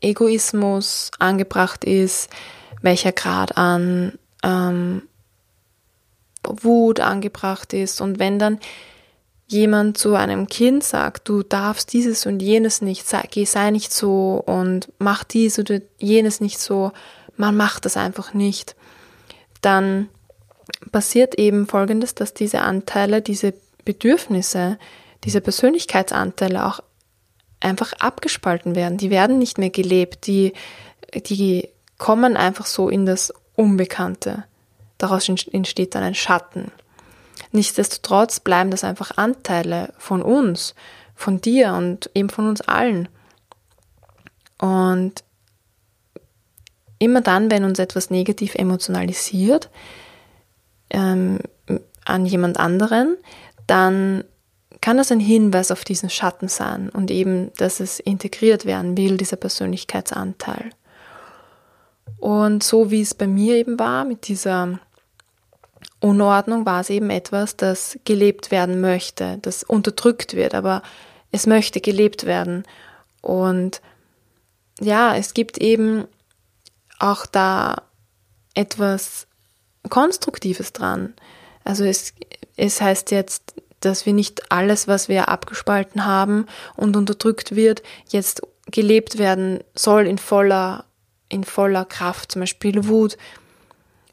Egoismus 0.00 1.10
angebracht 1.18 1.84
ist, 1.84 2.30
welcher 2.82 3.12
Grad 3.12 3.56
an 3.56 4.18
ähm, 4.42 5.02
Wut 6.46 7.00
angebracht 7.00 7.72
ist. 7.72 8.00
Und 8.00 8.18
wenn 8.18 8.38
dann 8.38 8.58
jemand 9.46 9.98
zu 9.98 10.14
einem 10.14 10.46
Kind 10.46 10.82
sagt, 10.84 11.28
du 11.28 11.42
darfst 11.42 11.92
dieses 11.92 12.26
und 12.26 12.40
jenes 12.40 12.80
nicht, 12.80 13.06
sei, 13.06 13.28
sei 13.44 13.70
nicht 13.70 13.92
so 13.92 14.42
und 14.44 14.90
mach 14.98 15.24
dies 15.24 15.58
oder 15.58 15.80
jenes 15.98 16.40
nicht 16.40 16.58
so, 16.58 16.92
man 17.36 17.56
macht 17.56 17.84
das 17.84 17.96
einfach 17.96 18.34
nicht, 18.34 18.74
dann 19.60 20.08
passiert 20.92 21.38
eben 21.38 21.66
Folgendes, 21.66 22.14
dass 22.14 22.34
diese 22.34 22.60
Anteile, 22.60 23.22
diese 23.22 23.54
Bedürfnisse, 23.84 24.78
diese 25.24 25.40
Persönlichkeitsanteile 25.40 26.66
auch 26.66 26.80
einfach 27.60 27.92
abgespalten 27.94 28.74
werden. 28.74 28.98
Die 28.98 29.10
werden 29.10 29.38
nicht 29.38 29.58
mehr 29.58 29.70
gelebt. 29.70 30.26
Die, 30.26 30.52
die 31.14 31.68
kommen 31.98 32.36
einfach 32.36 32.66
so 32.66 32.88
in 32.88 33.06
das 33.06 33.32
Unbekannte. 33.56 34.44
Daraus 34.98 35.28
entsteht 35.28 35.94
dann 35.94 36.02
ein 36.02 36.14
Schatten. 36.14 36.70
Nichtsdestotrotz 37.54 38.40
bleiben 38.40 38.72
das 38.72 38.82
einfach 38.82 39.16
Anteile 39.16 39.94
von 39.96 40.22
uns, 40.22 40.74
von 41.14 41.40
dir 41.40 41.74
und 41.74 42.10
eben 42.12 42.28
von 42.28 42.48
uns 42.48 42.60
allen. 42.62 43.08
Und 44.58 45.22
immer 46.98 47.20
dann, 47.20 47.52
wenn 47.52 47.62
uns 47.62 47.78
etwas 47.78 48.10
negativ 48.10 48.56
emotionalisiert 48.56 49.70
ähm, 50.90 51.38
an 52.04 52.26
jemand 52.26 52.58
anderen, 52.58 53.18
dann 53.68 54.24
kann 54.80 54.96
das 54.96 55.12
ein 55.12 55.20
Hinweis 55.20 55.70
auf 55.70 55.84
diesen 55.84 56.10
Schatten 56.10 56.48
sein 56.48 56.88
und 56.88 57.12
eben, 57.12 57.52
dass 57.56 57.78
es 57.78 58.00
integriert 58.00 58.66
werden 58.66 58.96
will, 58.96 59.16
dieser 59.16 59.36
Persönlichkeitsanteil. 59.36 60.70
Und 62.18 62.64
so 62.64 62.90
wie 62.90 63.00
es 63.00 63.14
bei 63.14 63.28
mir 63.28 63.54
eben 63.54 63.78
war, 63.78 64.04
mit 64.04 64.26
dieser 64.26 64.80
Unordnung, 66.04 66.66
war 66.66 66.80
es 66.80 66.90
eben 66.90 67.10
etwas, 67.10 67.56
das 67.56 67.98
gelebt 68.04 68.50
werden 68.50 68.80
möchte, 68.80 69.38
das 69.42 69.62
unterdrückt 69.62 70.34
wird, 70.34 70.54
aber 70.54 70.82
es 71.32 71.46
möchte 71.46 71.80
gelebt 71.80 72.26
werden. 72.26 72.64
Und 73.20 73.80
ja, 74.80 75.16
es 75.16 75.34
gibt 75.34 75.58
eben 75.58 76.06
auch 76.98 77.26
da 77.26 77.82
etwas 78.54 79.26
Konstruktives 79.88 80.72
dran. 80.72 81.14
Also 81.64 81.84
es, 81.84 82.12
es 82.56 82.80
heißt 82.80 83.10
jetzt 83.10 83.54
dass 83.84 84.06
wir 84.06 84.12
nicht 84.12 84.50
alles, 84.50 84.88
was 84.88 85.08
wir 85.08 85.28
abgespalten 85.28 86.04
haben 86.04 86.46
und 86.76 86.96
unterdrückt 86.96 87.54
wird, 87.54 87.82
jetzt 88.08 88.42
gelebt 88.70 89.18
werden 89.18 89.62
soll 89.74 90.06
in 90.06 90.18
voller, 90.18 90.84
in 91.28 91.44
voller 91.44 91.84
Kraft. 91.84 92.32
Zum 92.32 92.40
Beispiel 92.40 92.88
Wut. 92.88 93.16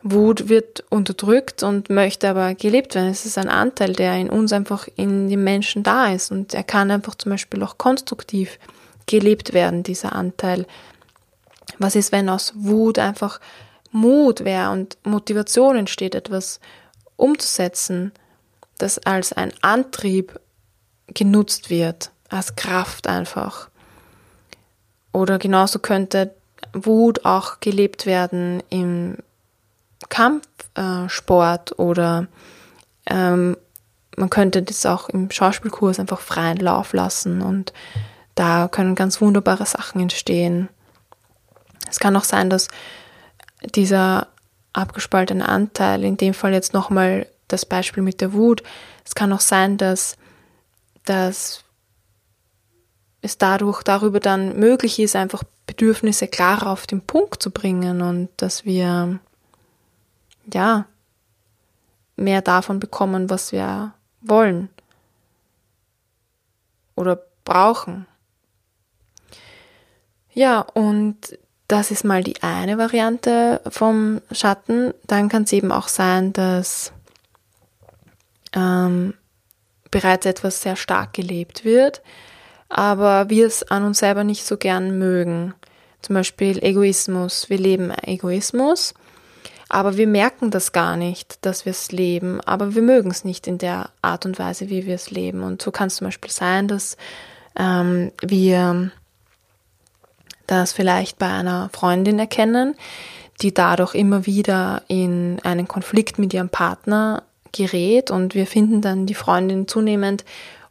Wut 0.03 0.49
wird 0.49 0.83
unterdrückt 0.89 1.63
und 1.63 1.89
möchte 1.89 2.29
aber 2.29 2.55
gelebt 2.55 2.95
werden. 2.95 3.09
Es 3.09 3.25
ist 3.25 3.37
ein 3.37 3.49
Anteil, 3.49 3.93
der 3.93 4.17
in 4.17 4.29
uns 4.29 4.51
einfach 4.51 4.87
in 4.95 5.29
den 5.29 5.43
Menschen 5.43 5.83
da 5.83 6.11
ist 6.11 6.31
und 6.31 6.53
er 6.53 6.63
kann 6.63 6.89
einfach 6.89 7.15
zum 7.15 7.31
Beispiel 7.31 7.61
auch 7.63 7.77
konstruktiv 7.77 8.57
gelebt 9.05 9.53
werden, 9.53 9.83
dieser 9.83 10.13
Anteil. 10.13 10.65
Was 11.77 11.95
ist, 11.95 12.11
wenn 12.11 12.29
aus 12.29 12.53
Wut 12.55 12.97
einfach 12.97 13.39
Mut 13.91 14.43
wäre 14.43 14.71
und 14.71 14.97
Motivation 15.03 15.75
entsteht, 15.75 16.15
etwas 16.15 16.59
umzusetzen? 17.15 18.11
das 18.81 18.99
als 18.99 19.33
ein 19.33 19.53
Antrieb 19.61 20.39
genutzt 21.07 21.69
wird, 21.69 22.11
als 22.29 22.55
Kraft 22.55 23.07
einfach. 23.07 23.69
Oder 25.13 25.39
genauso 25.39 25.79
könnte 25.79 26.33
Wut 26.73 27.25
auch 27.25 27.59
gelebt 27.59 28.05
werden 28.05 28.63
im 28.69 29.17
Kampfsport 30.09 31.77
oder 31.79 32.27
ähm, 33.05 33.57
man 34.17 34.29
könnte 34.29 34.61
das 34.61 34.85
auch 34.85 35.09
im 35.09 35.31
Schauspielkurs 35.31 35.99
einfach 35.99 36.19
freien 36.19 36.57
Lauf 36.57 36.93
lassen 36.93 37.41
und 37.41 37.73
da 38.35 38.67
können 38.67 38.95
ganz 38.95 39.21
wunderbare 39.21 39.65
Sachen 39.65 40.01
entstehen. 40.01 40.69
Es 41.89 41.99
kann 41.99 42.15
auch 42.15 42.23
sein, 42.23 42.49
dass 42.49 42.67
dieser 43.75 44.27
abgespaltene 44.73 45.47
Anteil, 45.47 46.03
in 46.03 46.17
dem 46.17 46.33
Fall 46.33 46.53
jetzt 46.53 46.73
nochmal 46.73 47.27
das 47.47 47.65
Beispiel 47.65 48.03
mit 48.03 48.21
der 48.21 48.33
Wut, 48.33 48.63
es 49.05 49.15
kann 49.15 49.33
auch 49.33 49.41
sein, 49.41 49.77
dass, 49.77 50.17
dass 51.05 51.63
es 53.21 53.37
dadurch 53.37 53.83
darüber 53.83 54.19
dann 54.19 54.57
möglich 54.57 54.99
ist, 54.99 55.15
einfach 55.15 55.43
Bedürfnisse 55.67 56.27
klarer 56.27 56.67
auf 56.67 56.87
den 56.87 57.01
Punkt 57.01 57.41
zu 57.43 57.51
bringen 57.51 58.01
und 58.01 58.29
dass 58.37 58.65
wir 58.65 59.19
ja 60.53 60.85
mehr 62.15 62.41
davon 62.41 62.79
bekommen, 62.79 63.29
was 63.29 63.51
wir 63.51 63.93
wollen 64.21 64.69
oder 66.95 67.19
brauchen. 67.43 68.05
Ja, 70.33 70.61
und 70.61 71.37
das 71.67 71.91
ist 71.91 72.03
mal 72.03 72.23
die 72.23 72.41
eine 72.43 72.77
Variante 72.77 73.61
vom 73.69 74.21
Schatten. 74.31 74.93
Dann 75.07 75.29
kann 75.29 75.43
es 75.43 75.53
eben 75.53 75.71
auch 75.71 75.87
sein, 75.87 76.33
dass 76.33 76.93
ähm, 78.53 79.13
bereits 79.89 80.25
etwas 80.25 80.61
sehr 80.61 80.75
stark 80.75 81.13
gelebt 81.13 81.65
wird, 81.65 82.01
aber 82.69 83.29
wir 83.29 83.47
es 83.47 83.63
an 83.63 83.83
uns 83.83 83.99
selber 83.99 84.23
nicht 84.23 84.45
so 84.45 84.57
gern 84.57 84.97
mögen. 84.97 85.53
Zum 86.01 86.15
Beispiel 86.15 86.63
Egoismus. 86.63 87.49
Wir 87.49 87.57
leben 87.57 87.91
Egoismus, 88.03 88.93
aber 89.71 89.95
wir 89.95 90.07
merken 90.07 90.51
das 90.51 90.73
gar 90.73 90.97
nicht, 90.97 91.45
dass 91.45 91.63
wir 91.63 91.71
es 91.71 91.93
leben, 91.93 92.41
aber 92.41 92.75
wir 92.75 92.81
mögen 92.81 93.09
es 93.09 93.23
nicht 93.23 93.47
in 93.47 93.57
der 93.57 93.89
Art 94.01 94.25
und 94.25 94.37
Weise, 94.37 94.69
wie 94.69 94.85
wir 94.85 94.95
es 94.95 95.11
leben. 95.11 95.43
Und 95.43 95.61
so 95.61 95.71
kann 95.71 95.87
es 95.87 95.95
zum 95.95 96.07
Beispiel 96.07 96.29
sein, 96.29 96.67
dass 96.67 96.97
ähm, 97.57 98.11
wir 98.21 98.91
das 100.45 100.73
vielleicht 100.73 101.19
bei 101.19 101.27
einer 101.27 101.69
Freundin 101.71 102.19
erkennen, 102.19 102.75
die 103.41 103.53
dadurch 103.53 103.95
immer 103.95 104.25
wieder 104.25 104.83
in 104.89 105.39
einen 105.43 105.69
Konflikt 105.69 106.19
mit 106.19 106.33
ihrem 106.33 106.49
Partner 106.49 107.23
gerät 107.53 108.11
und 108.11 108.35
wir 108.35 108.47
finden 108.47 108.81
dann 108.81 109.05
die 109.05 109.15
Freundin 109.15 109.69
zunehmend 109.69 110.25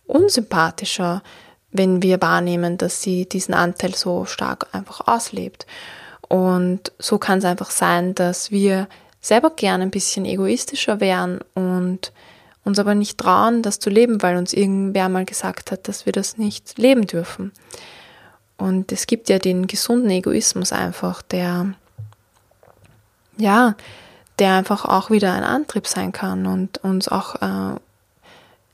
unsympathischer, 0.07 1.23
wenn 1.73 2.03
wir 2.03 2.21
wahrnehmen, 2.21 2.77
dass 2.77 3.01
sie 3.01 3.27
diesen 3.27 3.55
Anteil 3.55 3.95
so 3.95 4.27
stark 4.27 4.67
einfach 4.73 5.07
auslebt. 5.07 5.67
Und 6.31 6.93
so 7.01 7.19
kann 7.19 7.41
es 7.41 7.45
einfach 7.45 7.73
sein, 7.73 8.15
dass 8.15 8.53
wir 8.53 8.87
selber 9.21 9.51
gern 9.51 9.83
ein 9.83 9.91
bisschen 9.91 10.25
egoistischer 10.25 11.01
wären 11.01 11.41
und 11.55 12.13
uns 12.65 12.79
aber 12.79 12.95
nicht 12.95 13.19
trauen, 13.19 13.63
das 13.63 13.81
zu 13.81 13.91
leben, 13.91 14.23
weil 14.23 14.37
uns 14.37 14.53
irgendwer 14.53 15.09
mal 15.09 15.25
gesagt 15.25 15.73
hat, 15.73 15.89
dass 15.89 16.07
wir 16.07 16.13
das 16.13 16.39
nicht 16.39 16.79
leben 16.79 17.09
dürfen. 17.09 17.51
Und 18.57 18.93
es 18.93 19.09
gibt 19.09 19.29
ja 19.29 19.41
den 19.41 19.67
gesunden 19.67 20.09
Egoismus 20.09 20.71
einfach, 20.73 21.21
der, 21.21 21.75
ja, 23.37 23.75
der 24.39 24.55
einfach 24.55 24.85
auch 24.85 25.11
wieder 25.11 25.33
ein 25.33 25.43
Antrieb 25.43 25.89
sein 25.89 26.13
kann 26.13 26.47
und 26.47 26.79
uns 26.79 27.09
auch 27.09 27.43
äh, 27.43 27.75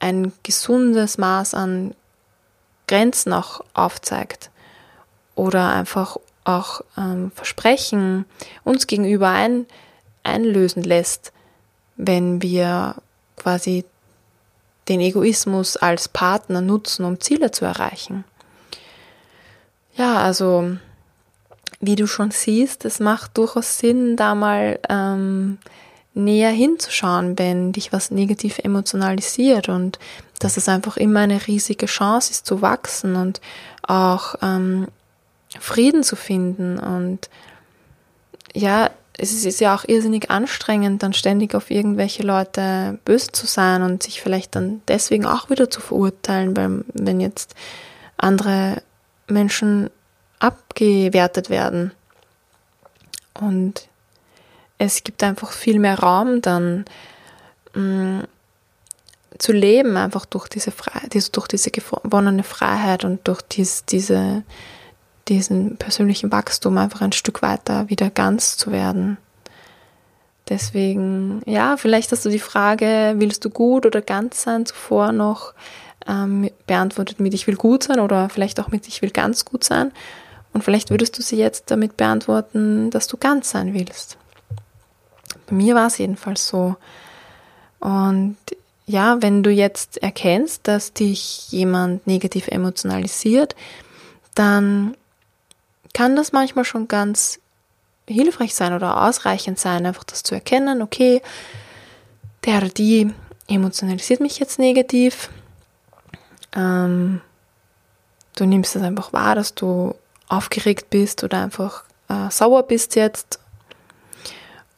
ein 0.01 0.33
gesundes 0.43 1.17
Maß 1.17 1.55
an 1.55 1.95
Grenzen 2.87 3.33
auch 3.33 3.63
aufzeigt 3.73 4.51
oder 5.35 5.71
einfach 5.71 6.19
auch 6.47 6.81
ähm, 6.97 7.33
Versprechen 7.35 8.25
uns 8.65 8.87
gegenüber 8.87 9.31
ein, 9.31 9.67
einlösen 10.23 10.83
lässt, 10.83 11.33
wenn 11.97 12.43
wir 12.43 12.97
quasi 13.37 13.85
den 14.89 15.01
Egoismus 15.01 15.77
als 15.77 16.09
Partner 16.09 16.61
nutzen, 16.61 17.05
um 17.05 17.21
Ziele 17.21 17.51
zu 17.51 17.65
erreichen. 17.65 18.25
Ja, 19.97 20.19
also 20.19 20.77
wie 21.81 21.97
du 21.97 22.07
schon 22.07 22.31
siehst, 22.31 22.85
es 22.85 23.01
macht 23.01 23.37
durchaus 23.37 23.79
Sinn, 23.79 24.17
da 24.17 24.35
mal 24.35 24.79
ähm, 24.89 25.59
näher 26.15 26.51
hinzuschauen, 26.51 27.39
wenn 27.39 27.73
dich 27.73 27.93
was 27.93 28.11
negativ 28.11 28.59
emotionalisiert 28.59 29.69
und 29.69 29.99
dass 30.39 30.57
es 30.57 30.69
einfach 30.69 30.97
immer 30.97 31.21
eine 31.21 31.47
riesige 31.47 31.87
Chance 31.87 32.31
ist 32.31 32.47
zu 32.47 32.63
wachsen 32.63 33.17
und 33.17 33.41
auch 33.83 34.37
ähm, 34.43 34.89
Frieden 35.61 36.03
zu 36.03 36.17
finden. 36.17 36.79
Und 36.79 37.29
ja, 38.55 38.91
es 39.19 39.33
ist 39.45 39.61
ja 39.61 39.75
auch 39.75 39.85
irrsinnig 39.87 40.31
anstrengend, 40.31 41.03
dann 41.03 41.13
ständig 41.13 41.55
auf 41.55 41.71
irgendwelche 41.71 42.23
Leute 42.23 42.99
böse 43.05 43.33
zu 43.33 43.47
sein 43.47 43.83
und 43.83 44.03
sich 44.03 44.21
vielleicht 44.21 44.55
dann 44.55 44.83
deswegen 44.89 45.27
auch 45.27 45.51
wieder 45.51 45.71
zu 45.71 45.81
verurteilen, 45.81 46.57
weil 46.57 46.85
wenn 46.93 47.21
jetzt 47.21 47.55
andere 48.19 48.83
Menschen 49.27 49.91
abgewertet 50.39 51.51
werden. 51.51 51.93
Und 53.35 53.89
es 54.79 55.03
gibt 55.05 55.23
einfach 55.23 55.53
viel 55.53 55.79
mehr 55.79 55.99
Raum 55.99 56.43
dann 56.43 56.85
mh, 57.75 57.83
mm, 57.83 58.25
zu 59.39 59.53
leben, 59.53 59.97
einfach 59.97 60.25
durch 60.25 60.49
diese 60.49 60.71
Freiheit, 60.71 61.37
durch 61.37 61.49
diese 61.49 61.71
gewonnene 61.71 62.43
Freiheit 62.43 63.05
und 63.05 63.27
durch 63.29 63.43
dies, 63.43 63.85
diese, 63.85 64.45
diesen 65.29 65.77
persönlichen 65.77 66.31
Wachstum 66.31 66.79
einfach 66.79 67.01
ein 67.01 67.13
Stück 67.13 67.43
weiter 67.43 67.89
wieder 67.89 68.11
ganz 68.11 68.57
zu 68.57 68.71
werden. 68.71 69.19
Deswegen, 70.49 71.43
ja, 71.45 71.77
vielleicht 71.77 72.13
hast 72.13 72.25
du 72.25 72.29
die 72.29 72.39
Frage, 72.39 73.15
willst 73.17 73.45
du 73.45 73.51
gut 73.51 73.85
oder 73.85 74.01
ganz 74.01 74.43
sein, 74.43 74.65
zuvor 74.65 75.11
noch 75.11 75.55
ähm, 76.07 76.51
beantwortet 76.67 77.19
mit 77.19 77.35
ich 77.35 77.49
will 77.49 77.57
gut 77.57 77.83
sein 77.83 77.99
oder 77.99 78.29
vielleicht 78.29 78.61
auch 78.61 78.69
mit 78.69 78.87
ich 78.87 79.03
will 79.03 79.11
ganz 79.11 79.45
gut 79.45 79.65
sein. 79.65 79.93
Und 80.53 80.63
vielleicht 80.63 80.91
würdest 80.91 81.19
du 81.19 81.23
sie 81.23 81.37
jetzt 81.37 81.71
damit 81.71 81.97
beantworten, 81.97 82.91
dass 82.91 83.09
du 83.09 83.17
ganz 83.17 83.51
sein 83.51 83.75
willst. 83.75 84.17
Bei 85.47 85.55
mir 85.55 85.75
war 85.75 85.89
es 85.89 85.99
jedenfalls 85.99 86.47
so. 86.47 86.77
Und 87.81 88.37
ja, 88.87 89.21
wenn 89.21 89.43
du 89.43 89.51
jetzt 89.51 90.03
erkennst, 90.03 90.69
dass 90.69 90.93
dich 90.93 91.51
jemand 91.51 92.07
negativ 92.07 92.49
emotionalisiert, 92.49 93.57
dann 94.35 94.97
kann 95.97 96.15
das 96.15 96.33
manchmal 96.33 96.67
schon 96.67 96.89
ganz 96.89 97.41
hilfreich 98.07 98.55
sein 98.55 98.75
oder 98.75 99.03
ausreichend 99.03 99.59
sein, 99.59 99.87
einfach 99.87 100.05
das 100.05 100.23
zu 100.23 100.35
erkennen, 100.35 100.83
okay, 100.83 101.23
der 102.45 102.59
oder 102.59 102.69
die 102.69 103.15
emotionalisiert 103.49 104.21
mich 104.21 104.39
jetzt 104.39 104.59
negativ. 104.59 105.31
Ähm, 106.55 107.23
du 108.35 108.45
nimmst 108.45 108.77
es 108.77 108.83
einfach 108.83 109.15
wahr, 109.15 109.37
dass 109.37 109.55
du 109.55 109.95
aufgeregt 110.29 110.91
bist 110.91 111.25
oder 111.25 111.43
einfach 111.43 111.85
äh, 112.11 112.31
sauer 112.31 112.65
bist 112.65 112.95
jetzt. 112.95 113.41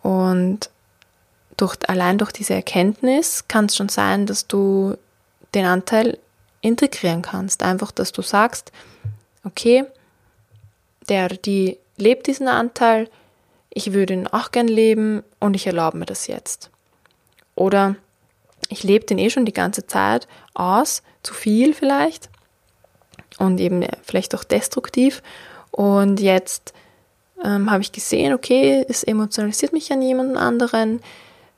Und 0.03 0.71
durch, 1.57 1.77
allein 1.89 2.19
durch 2.19 2.31
diese 2.31 2.55
Erkenntnis 2.55 3.49
kann 3.49 3.65
es 3.65 3.75
schon 3.75 3.89
sein, 3.89 4.27
dass 4.27 4.47
du 4.47 4.97
den 5.53 5.65
Anteil 5.65 6.17
integrieren 6.61 7.23
kannst. 7.23 7.65
Einfach, 7.65 7.91
dass 7.91 8.13
du 8.13 8.23
sagst, 8.23 8.71
okay, 9.43 9.85
der, 11.09 11.29
die 11.29 11.79
lebt 11.97 12.27
diesen 12.27 12.49
Anteil, 12.49 13.09
ich 13.71 13.93
würde 13.93 14.15
ihn 14.15 14.27
auch 14.27 14.51
gern 14.51 14.69
leben 14.69 15.23
und 15.41 15.55
ich 15.55 15.67
erlaube 15.67 15.99
mir 15.99 16.07
das 16.07 16.27
jetzt. 16.27 16.71
Oder 17.55 17.97
ich 18.69 18.83
lebe 18.83 19.05
den 19.05 19.19
eh 19.19 19.31
schon 19.31 19.47
die 19.47 19.53
ganze 19.53 19.87
Zeit 19.87 20.27
aus, 20.55 21.03
zu 21.23 21.35
viel 21.35 21.75
vielleicht 21.75 22.29
und 23.39 23.61
eben 23.61 23.85
vielleicht 24.03 24.35
auch 24.35 24.45
destruktiv. 24.45 25.23
Und 25.71 26.21
jetzt 26.21 26.73
ähm, 27.45 27.71
habe 27.71 27.83
ich 27.83 27.93
gesehen, 27.93 28.33
okay, 28.33 28.85
es 28.89 29.05
emotionalisiert 29.05 29.73
mich 29.73 29.93
an 29.93 30.03
jemanden 30.03 30.37
anderen. 30.37 31.01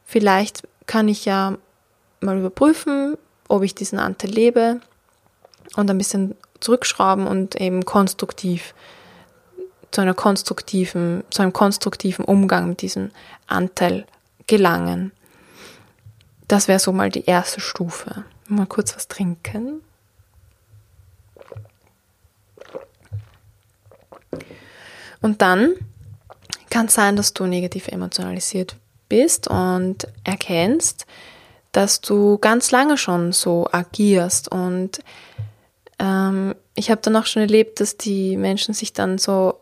Vielleicht 0.04 0.66
kann 0.86 1.08
ich 1.08 1.24
ja 1.24 1.56
mal 2.20 2.38
überprüfen, 2.38 3.16
ob 3.48 3.62
ich 3.62 3.74
diesen 3.74 3.98
Anteil 3.98 4.30
lebe 4.30 4.80
und 5.76 5.90
ein 5.90 5.98
bisschen 5.98 6.36
zurückschrauben 6.60 7.26
und 7.26 7.60
eben 7.60 7.84
konstruktiv 7.84 8.74
zu 9.90 10.00
einer 10.00 10.14
konstruktiven, 10.14 11.24
zu 11.30 11.42
einem 11.42 11.52
konstruktiven 11.52 12.24
Umgang 12.24 12.68
mit 12.68 12.82
diesem 12.82 13.10
Anteil 13.46 14.06
gelangen. 14.46 15.12
Das 16.48 16.68
wäre 16.68 16.78
so 16.78 16.92
mal 16.92 17.10
die 17.10 17.24
erste 17.24 17.60
Stufe. 17.60 18.24
Mal 18.48 18.66
kurz 18.66 18.96
was 18.96 19.08
trinken. 19.08 19.82
Und 25.20 25.42
dann 25.42 25.74
kann 26.70 26.86
es 26.86 26.94
sein, 26.94 27.16
dass 27.16 27.34
du 27.34 27.46
negativ 27.46 27.88
emotionalisiert 27.88 28.76
bist 29.08 29.48
und 29.48 30.08
erkennst, 30.24 31.06
dass 31.72 32.00
du 32.00 32.38
ganz 32.38 32.70
lange 32.70 32.96
schon 32.96 33.32
so 33.32 33.68
agierst. 33.70 34.50
Und 34.50 35.00
ähm, 35.98 36.54
ich 36.74 36.90
habe 36.90 37.00
dann 37.02 37.16
auch 37.16 37.26
schon 37.26 37.42
erlebt, 37.42 37.80
dass 37.80 37.96
die 37.96 38.36
Menschen 38.36 38.74
sich 38.74 38.92
dann 38.92 39.18
so 39.18 39.58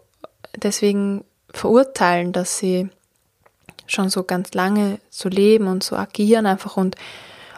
deswegen 0.61 1.25
verurteilen, 1.51 2.33
dass 2.33 2.59
sie 2.59 2.91
schon 3.87 4.11
so 4.11 4.23
ganz 4.23 4.53
lange 4.55 4.99
so 5.11 5.29
leben 5.29 5.67
und 5.67 5.83
so 5.83 5.97
agieren 5.97 6.47
einfach 6.47 6.77
und 6.77 6.97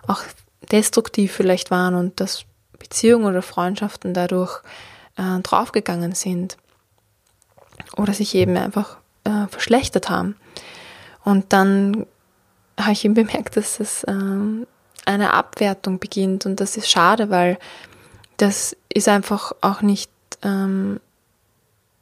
auch 0.06 0.22
destruktiv 0.70 1.32
vielleicht 1.32 1.70
waren 1.70 1.94
und 1.94 2.20
dass 2.20 2.44
Beziehungen 2.78 3.26
oder 3.26 3.42
Freundschaften 3.42 4.14
dadurch 4.14 4.62
äh, 5.16 5.40
draufgegangen 5.40 6.12
sind 6.12 6.56
oder 7.96 8.12
sich 8.12 8.34
eben 8.34 8.56
einfach 8.56 8.98
äh, 9.24 9.46
verschlechtert 9.48 10.08
haben. 10.08 10.36
Und 11.24 11.52
dann 11.52 12.06
habe 12.78 12.92
ich 12.92 13.04
eben 13.04 13.14
bemerkt, 13.14 13.56
dass 13.56 13.80
es 13.80 14.04
ähm, 14.08 14.66
eine 15.04 15.32
Abwertung 15.34 15.98
beginnt 15.98 16.46
und 16.46 16.60
das 16.60 16.76
ist 16.76 16.90
schade, 16.90 17.30
weil 17.30 17.58
das 18.36 18.76
ist 18.92 19.08
einfach 19.08 19.52
auch 19.60 19.82
nicht 19.82 20.10
ähm, 20.42 21.00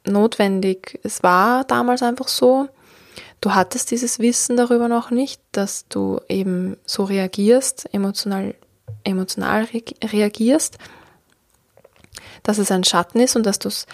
notwendig. 0.09 0.99
Es 1.03 1.23
war 1.23 1.63
damals 1.63 2.03
einfach 2.03 2.27
so. 2.27 2.67
Du 3.41 3.53
hattest 3.55 3.91
dieses 3.91 4.19
Wissen 4.19 4.57
darüber 4.57 4.87
noch 4.87 5.11
nicht, 5.11 5.41
dass 5.51 5.87
du 5.87 6.19
eben 6.27 6.77
so 6.85 7.05
reagierst, 7.05 7.93
emotional, 7.93 8.55
emotional 9.03 9.67
reagierst, 10.03 10.77
dass 12.43 12.57
es 12.57 12.71
ein 12.71 12.83
Schatten 12.83 13.19
ist 13.21 13.35
und 13.35 13.45
dass 13.45 13.59
du 13.59 13.69
es 13.69 13.85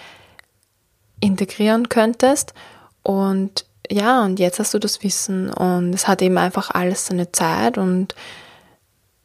integrieren 1.20 1.88
könntest. 1.88 2.54
Und 3.02 3.66
ja, 3.88 4.24
und 4.24 4.40
jetzt 4.40 4.58
hast 4.58 4.74
du 4.74 4.80
das 4.80 5.02
Wissen 5.04 5.48
und 5.48 5.94
es 5.94 6.08
hat 6.08 6.22
eben 6.22 6.38
einfach 6.38 6.70
alles 6.70 7.06
seine 7.06 7.30
Zeit 7.30 7.78
und 7.78 8.14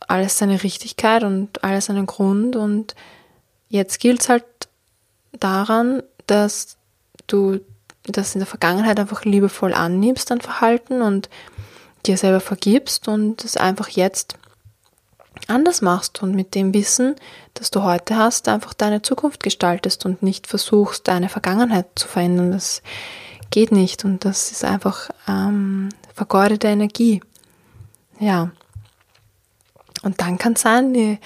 alles 0.08 0.38
seine 0.38 0.62
Richtigkeit 0.62 1.23
und 1.23 1.63
alles 1.63 1.86
seinen 1.86 2.06
Grund 2.06 2.56
und 2.56 2.95
jetzt 3.69 3.99
gilt 3.99 4.21
es 4.21 4.30
halt 4.30 4.43
daran, 5.32 6.04
dass 6.27 6.77
du 7.32 7.60
das 8.04 8.36
in 8.36 8.39
der 8.39 8.48
Vergangenheit 8.48 9.00
einfach 9.00 9.26
liebevoll 9.26 9.74
annimmst, 9.74 10.32
dein 10.32 10.41
Verhalten 10.41 11.02
und 11.02 11.30
dir 12.06 12.17
selber 12.17 12.39
vergibst 12.39 13.08
und 13.08 13.44
es 13.44 13.58
einfach 13.58 13.89
jetzt 13.89 14.36
anders 15.48 15.82
machst 15.82 16.22
und 16.22 16.36
mit 16.36 16.56
dem 16.56 16.74
Wissen, 16.74 17.15
das 17.54 17.72
du 17.72 17.84
heute 17.84 18.15
hast, 18.15 18.48
einfach 18.48 18.74
deine 18.74 19.02
Zukunft 19.02 19.44
gestaltest 19.44 20.06
und 20.06 20.24
nicht 20.24 20.48
versuchst, 20.48 21.08
deine 21.08 21.30
Vergangenheit 21.30 21.88
zu 21.96 22.08
verändern. 22.08 22.52
Das 22.52 22.82
geht 23.50 23.72
nicht 23.72 24.04
und 24.06 24.26
das 24.26 24.52
ist 24.52 24.63
einfach 24.63 25.10
ähm, 25.28 25.89
vergeudete 26.13 26.67
Energie. 26.67 27.22
Ja. 28.20 28.52
Und 30.04 30.22
dann 30.22 30.38
kann 30.38 30.54
es 30.54 30.62
sein, 30.62 30.94
die 30.94 31.20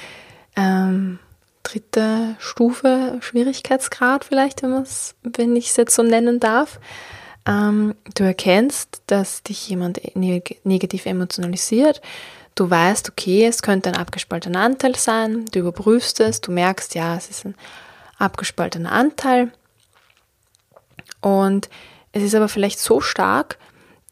ähm, 0.55 1.19
dritte 1.65 2.35
Stufe 2.39 3.17
Schwierigkeitsgrad 3.21 4.23
vielleicht, 4.23 4.63
wenn, 4.63 4.85
wenn 5.23 5.55
ich 5.55 5.69
es 5.69 5.77
jetzt 5.77 5.95
so 5.95 6.03
nennen 6.03 6.39
darf. 6.39 6.79
Ähm, 7.47 7.95
du 8.15 8.23
erkennst, 8.23 9.01
dass 9.07 9.43
dich 9.43 9.67
jemand 9.69 10.15
neg 10.15 10.59
negativ 10.63 11.05
emotionalisiert. 11.05 12.01
Du 12.55 12.69
weißt, 12.69 13.09
okay, 13.09 13.45
es 13.45 13.61
könnte 13.61 13.89
ein 13.89 13.97
abgespaltener 13.97 14.61
Anteil 14.61 14.95
sein. 14.95 15.45
Du 15.51 15.59
überprüfst 15.59 16.19
es, 16.21 16.39
du 16.41 16.51
merkst, 16.51 16.95
ja, 16.95 17.15
es 17.15 17.29
ist 17.29 17.45
ein 17.45 17.55
abgespaltener 18.17 18.91
Anteil. 18.91 19.51
Und 21.21 21.69
es 22.13 22.23
ist 22.23 22.35
aber 22.35 22.47
vielleicht 22.47 22.79
so 22.79 23.01
stark, 23.01 23.57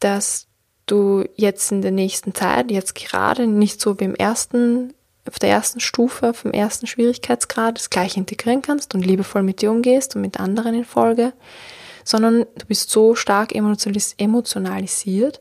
dass 0.00 0.46
du 0.86 1.24
jetzt 1.36 1.72
in 1.72 1.80
der 1.80 1.90
nächsten 1.90 2.34
Zeit, 2.34 2.70
jetzt 2.70 2.94
gerade 2.94 3.46
nicht 3.46 3.80
so 3.80 3.98
wie 3.98 4.04
im 4.04 4.14
ersten 4.14 4.92
auf 5.28 5.38
der 5.38 5.50
ersten 5.50 5.80
Stufe, 5.80 6.34
vom 6.34 6.52
ersten 6.52 6.86
Schwierigkeitsgrad 6.86 7.78
das 7.78 7.90
gleich 7.90 8.16
integrieren 8.16 8.62
kannst 8.62 8.94
und 8.94 9.06
liebevoll 9.06 9.42
mit 9.42 9.62
dir 9.62 9.70
umgehst 9.70 10.14
und 10.16 10.22
mit 10.22 10.38
anderen 10.38 10.74
in 10.74 10.84
Folge, 10.84 11.32
sondern 12.04 12.46
du 12.58 12.66
bist 12.66 12.90
so 12.90 13.14
stark 13.14 13.54
emotionalisiert, 13.54 15.40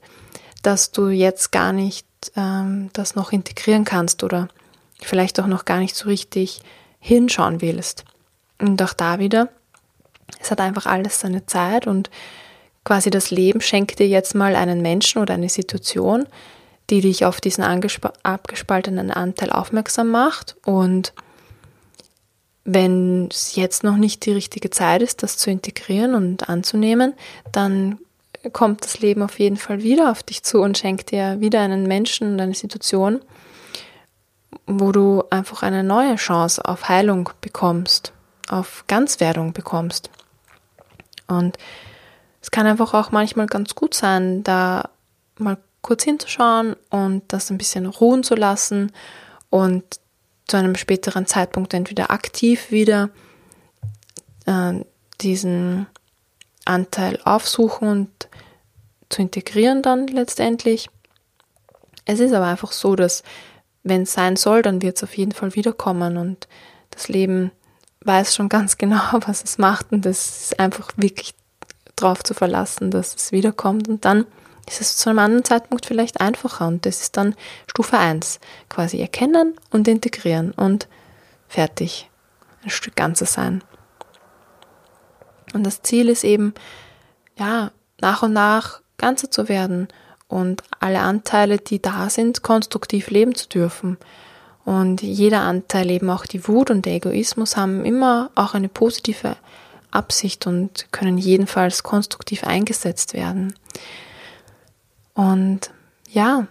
dass 0.61 0.91
du 0.91 1.09
jetzt 1.09 1.51
gar 1.51 1.73
nicht 1.73 2.07
ähm, 2.37 2.89
das 2.93 3.15
noch 3.15 3.33
integrieren 3.33 3.83
kannst 3.83 4.23
oder 4.23 4.47
vielleicht 5.01 5.39
auch 5.39 5.47
noch 5.47 5.65
gar 5.65 5.79
nicht 5.79 5.95
so 5.95 6.07
richtig 6.07 6.61
hinschauen 6.99 7.61
willst. 7.61 8.05
Und 8.59 8.81
auch 8.81 8.93
da 8.93 9.19
wieder, 9.19 9.49
es 10.39 10.51
hat 10.51 10.61
einfach 10.61 10.85
alles 10.85 11.19
seine 11.19 11.45
Zeit 11.45 11.85
und 11.85 12.09
quasi 12.85 13.09
das 13.09 13.31
Leben 13.31 13.59
schenkt 13.59 13.99
dir 13.99 14.07
jetzt 14.07 14.35
mal 14.35 14.55
einen 14.55 14.81
Menschen 14.81 15.21
oder 15.21 15.33
eine 15.33 15.49
Situation, 15.49 16.27
die 16.89 17.01
dich 17.01 17.25
auf 17.25 17.41
diesen 17.41 17.63
abgespaltenen 17.63 19.11
Anteil 19.11 19.49
aufmerksam 19.49 20.09
macht. 20.09 20.55
Und 20.65 21.13
wenn 22.65 23.27
es 23.29 23.55
jetzt 23.55 23.83
noch 23.83 23.97
nicht 23.97 24.25
die 24.25 24.31
richtige 24.31 24.69
Zeit 24.69 25.01
ist, 25.01 25.23
das 25.23 25.37
zu 25.37 25.49
integrieren 25.49 26.15
und 26.15 26.49
anzunehmen, 26.49 27.13
dann 27.51 27.99
kommt 28.51 28.83
das 28.83 28.99
Leben 28.99 29.21
auf 29.21 29.39
jeden 29.39 29.57
Fall 29.57 29.83
wieder 29.83 30.11
auf 30.11 30.23
dich 30.23 30.43
zu 30.43 30.61
und 30.61 30.77
schenkt 30.77 31.11
dir 31.11 31.39
wieder 31.39 31.61
einen 31.61 31.87
Menschen 31.87 32.33
und 32.33 32.41
eine 32.41 32.53
Situation, 32.53 33.21
wo 34.65 34.91
du 34.91 35.23
einfach 35.29 35.63
eine 35.63 35.83
neue 35.83 36.15
Chance 36.15 36.63
auf 36.65 36.89
Heilung 36.89 37.29
bekommst, 37.41 38.11
auf 38.49 38.83
Ganzwerdung 38.87 39.53
bekommst. 39.53 40.09
Und 41.27 41.57
es 42.41 42.51
kann 42.51 42.67
einfach 42.67 42.93
auch 42.93 43.11
manchmal 43.11 43.47
ganz 43.47 43.75
gut 43.75 43.93
sein, 43.93 44.43
da 44.43 44.89
mal 45.37 45.57
kurz 45.83 46.03
hinzuschauen 46.03 46.75
und 46.89 47.21
das 47.27 47.51
ein 47.51 47.59
bisschen 47.59 47.85
ruhen 47.85 48.23
zu 48.23 48.33
lassen 48.33 48.91
und 49.51 49.83
zu 50.47 50.57
einem 50.57 50.75
späteren 50.75 51.27
Zeitpunkt 51.27 51.73
entweder 51.73 52.09
aktiv 52.09 52.71
wieder 52.71 53.09
äh, 54.45 54.73
diesen 55.21 55.85
Anteil 56.65 57.19
aufsuchen 57.23 57.87
und 57.87 58.09
zu 59.09 59.21
integrieren 59.21 59.81
dann 59.81 60.07
letztendlich. 60.07 60.89
Es 62.05 62.19
ist 62.19 62.33
aber 62.33 62.47
einfach 62.47 62.71
so, 62.71 62.95
dass 62.95 63.21
wenn 63.83 64.03
es 64.03 64.13
sein 64.13 64.37
soll, 64.37 64.61
dann 64.61 64.81
wird 64.81 64.97
es 64.97 65.03
auf 65.03 65.15
jeden 65.17 65.33
Fall 65.33 65.55
wiederkommen 65.55 66.17
und 66.17 66.47
das 66.89 67.09
Leben 67.09 67.51
weiß 68.01 68.35
schon 68.35 68.49
ganz 68.49 68.77
genau, 68.77 69.19
was 69.25 69.43
es 69.43 69.57
macht 69.57 69.91
und 69.91 70.05
es 70.05 70.43
ist 70.43 70.59
einfach 70.59 70.91
wirklich 70.95 71.35
darauf 71.95 72.23
zu 72.23 72.33
verlassen, 72.33 72.89
dass 72.89 73.15
es 73.15 73.31
wiederkommt 73.31 73.87
und 73.87 74.05
dann 74.05 74.25
ist 74.67 74.81
es 74.81 74.97
zu 74.97 75.09
einem 75.09 75.19
anderen 75.19 75.43
Zeitpunkt 75.43 75.85
vielleicht 75.85 76.21
einfacher 76.21 76.67
und 76.67 76.85
das 76.85 77.01
ist 77.01 77.17
dann 77.17 77.35
Stufe 77.67 77.97
1, 77.97 78.39
quasi 78.69 78.99
erkennen 78.99 79.55
und 79.71 79.87
integrieren 79.87 80.51
und 80.51 80.87
fertig, 81.47 82.09
ein 82.63 82.69
Stück 82.69 82.95
Ganzes 82.95 83.33
sein. 83.33 83.63
Und 85.53 85.63
das 85.65 85.81
Ziel 85.81 86.09
ist 86.09 86.23
eben, 86.23 86.53
ja, 87.37 87.71
nach 88.01 88.23
und 88.23 88.33
nach 88.33 88.81
ganzer 88.97 89.29
zu 89.29 89.49
werden 89.49 89.87
und 90.27 90.63
alle 90.79 90.99
Anteile, 90.99 91.57
die 91.57 91.81
da 91.81 92.09
sind, 92.09 92.41
konstruktiv 92.41 93.09
leben 93.09 93.35
zu 93.35 93.47
dürfen. 93.47 93.97
Und 94.65 95.01
jeder 95.01 95.41
Anteil, 95.41 95.91
eben 95.91 96.09
auch 96.09 96.25
die 96.25 96.47
Wut 96.47 96.71
und 96.71 96.85
der 96.85 96.93
Egoismus, 96.93 97.57
haben 97.57 97.85
immer 97.85 98.31
auch 98.35 98.53
eine 98.53 98.69
positive 98.69 99.35
Absicht 99.91 100.47
und 100.47 100.87
können 100.91 101.17
jedenfalls 101.17 101.83
konstruktiv 101.83 102.45
eingesetzt 102.45 103.13
werden. 103.13 103.53
Und 105.13 105.71
ja, 106.09 106.47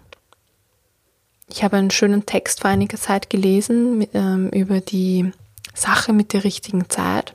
ich 1.49 1.63
habe 1.63 1.77
einen 1.77 1.91
schönen 1.91 2.27
Text 2.27 2.61
vor 2.61 2.71
einiger 2.71 2.97
Zeit 2.97 3.29
gelesen 3.29 4.07
ähm, 4.15 4.49
über 4.51 4.81
die 4.81 5.33
Sache 5.75 6.13
mit 6.13 6.33
der 6.33 6.45
richtigen 6.45 6.89
Zeit. 6.89 7.35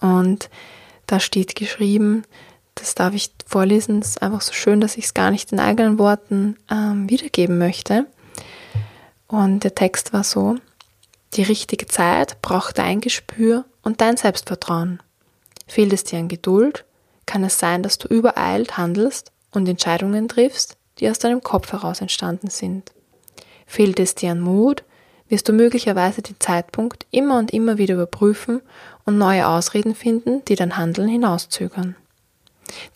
Und 0.00 0.50
da 1.06 1.20
steht 1.20 1.56
geschrieben, 1.56 2.24
das 2.74 2.94
darf 2.94 3.14
ich 3.14 3.32
vorlesen, 3.46 4.00
es 4.00 4.10
ist 4.10 4.22
einfach 4.22 4.40
so 4.40 4.52
schön, 4.52 4.80
dass 4.80 4.96
ich 4.96 5.06
es 5.06 5.14
gar 5.14 5.30
nicht 5.30 5.52
in 5.52 5.60
eigenen 5.60 5.98
Worten 5.98 6.56
ähm, 6.70 7.08
wiedergeben 7.08 7.58
möchte. 7.58 8.06
Und 9.28 9.64
der 9.64 9.74
Text 9.74 10.12
war 10.12 10.24
so, 10.24 10.56
die 11.34 11.42
richtige 11.42 11.86
Zeit 11.86 12.40
braucht 12.42 12.78
dein 12.78 13.00
Gespür 13.00 13.64
und 13.82 14.00
dein 14.00 14.16
Selbstvertrauen. 14.16 15.02
Fehlt 15.66 15.92
es 15.92 16.04
dir 16.04 16.18
an 16.18 16.28
Geduld, 16.28 16.84
kann 17.26 17.42
es 17.42 17.58
sein, 17.58 17.82
dass 17.82 17.98
du 17.98 18.08
übereilt 18.08 18.76
handelst 18.76 19.32
und 19.56 19.68
Entscheidungen 19.68 20.28
triffst, 20.28 20.76
die 20.98 21.08
aus 21.08 21.18
deinem 21.18 21.42
Kopf 21.42 21.72
heraus 21.72 22.00
entstanden 22.00 22.50
sind. 22.50 22.92
Fehlt 23.66 23.98
es 23.98 24.14
dir 24.14 24.32
an 24.32 24.40
Mut, 24.40 24.84
wirst 25.28 25.48
du 25.48 25.52
möglicherweise 25.52 26.22
den 26.22 26.36
Zeitpunkt 26.38 27.06
immer 27.10 27.38
und 27.38 27.52
immer 27.52 27.78
wieder 27.78 27.94
überprüfen 27.94 28.60
und 29.04 29.18
neue 29.18 29.48
Ausreden 29.48 29.94
finden, 29.94 30.44
die 30.44 30.54
dein 30.54 30.76
Handeln 30.76 31.08
hinauszögern. 31.08 31.96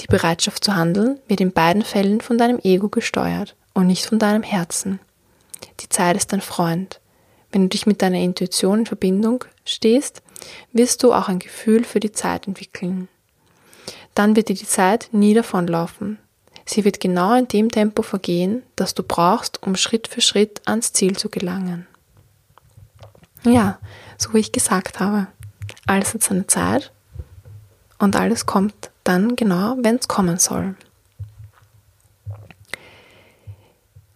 Die 0.01 0.07
Bereitschaft 0.07 0.65
zu 0.65 0.77
handeln 0.77 1.19
wird 1.27 1.41
in 1.41 1.53
beiden 1.53 1.83
Fällen 1.83 2.21
von 2.21 2.39
deinem 2.39 2.59
Ego 2.63 2.89
gesteuert 2.89 3.57
und 3.75 3.87
nicht 3.87 4.07
von 4.07 4.19
deinem 4.19 4.43
Herzen. 4.43 5.01
Die 5.81 5.89
Zeit 5.89 6.17
ist 6.17 6.33
dein 6.33 6.41
Freund. 6.41 7.01
Wenn 7.51 7.63
du 7.63 7.69
dich 7.69 7.87
mit 7.87 8.03
deiner 8.03 8.19
Intuition 8.19 8.81
in 8.81 8.87
Verbindung 8.87 9.45
stehst, 9.65 10.23
wirst 10.73 11.03
du 11.03 11.13
auch 11.13 11.29
ein 11.29 11.39
Gefühl 11.39 11.85
für 11.85 12.01
die 12.01 12.13
Zeit 12.13 12.47
entwickeln. 12.47 13.09
Dann 14.15 14.37
wird 14.37 14.49
dir 14.49 14.57
die 14.57 14.67
Zeit 14.67 15.09
nie 15.13 15.35
davonlaufen, 15.35 16.19
Sie 16.71 16.85
wird 16.85 17.01
genau 17.01 17.35
in 17.35 17.49
dem 17.49 17.71
Tempo 17.71 18.03
vergehen, 18.03 18.63
das 18.77 18.93
du 18.93 19.03
brauchst, 19.03 19.63
um 19.63 19.75
Schritt 19.75 20.07
für 20.07 20.21
Schritt 20.21 20.61
ans 20.67 20.93
Ziel 20.93 21.17
zu 21.17 21.31
gelangen. 21.31 21.87
Ja, 23.43 23.79
so 24.19 24.35
wie 24.35 24.41
ich 24.41 24.53
gesagt 24.53 25.01
habe. 25.01 25.29
alles 25.87 26.13
hat 26.13 26.23
seine 26.23 26.47
Zeit 26.47 26.93
und 27.99 28.17
alles 28.17 28.45
kommt 28.45 28.91
dann 29.03 29.35
genau, 29.35 29.79
wenn 29.81 29.97
es 29.97 30.09
kommen 30.09 30.39
soll. 30.39 30.77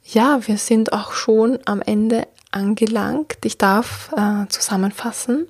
Ja, 0.04 0.46
wir 0.46 0.58
sind 0.58 0.92
auch 0.92 1.12
schon 1.12 1.58
am 1.64 1.80
Ende 1.80 2.28
angelangt. 2.50 3.38
Ich 3.46 3.56
darf 3.56 4.12
äh, 4.14 4.46
zusammenfassen. 4.48 5.46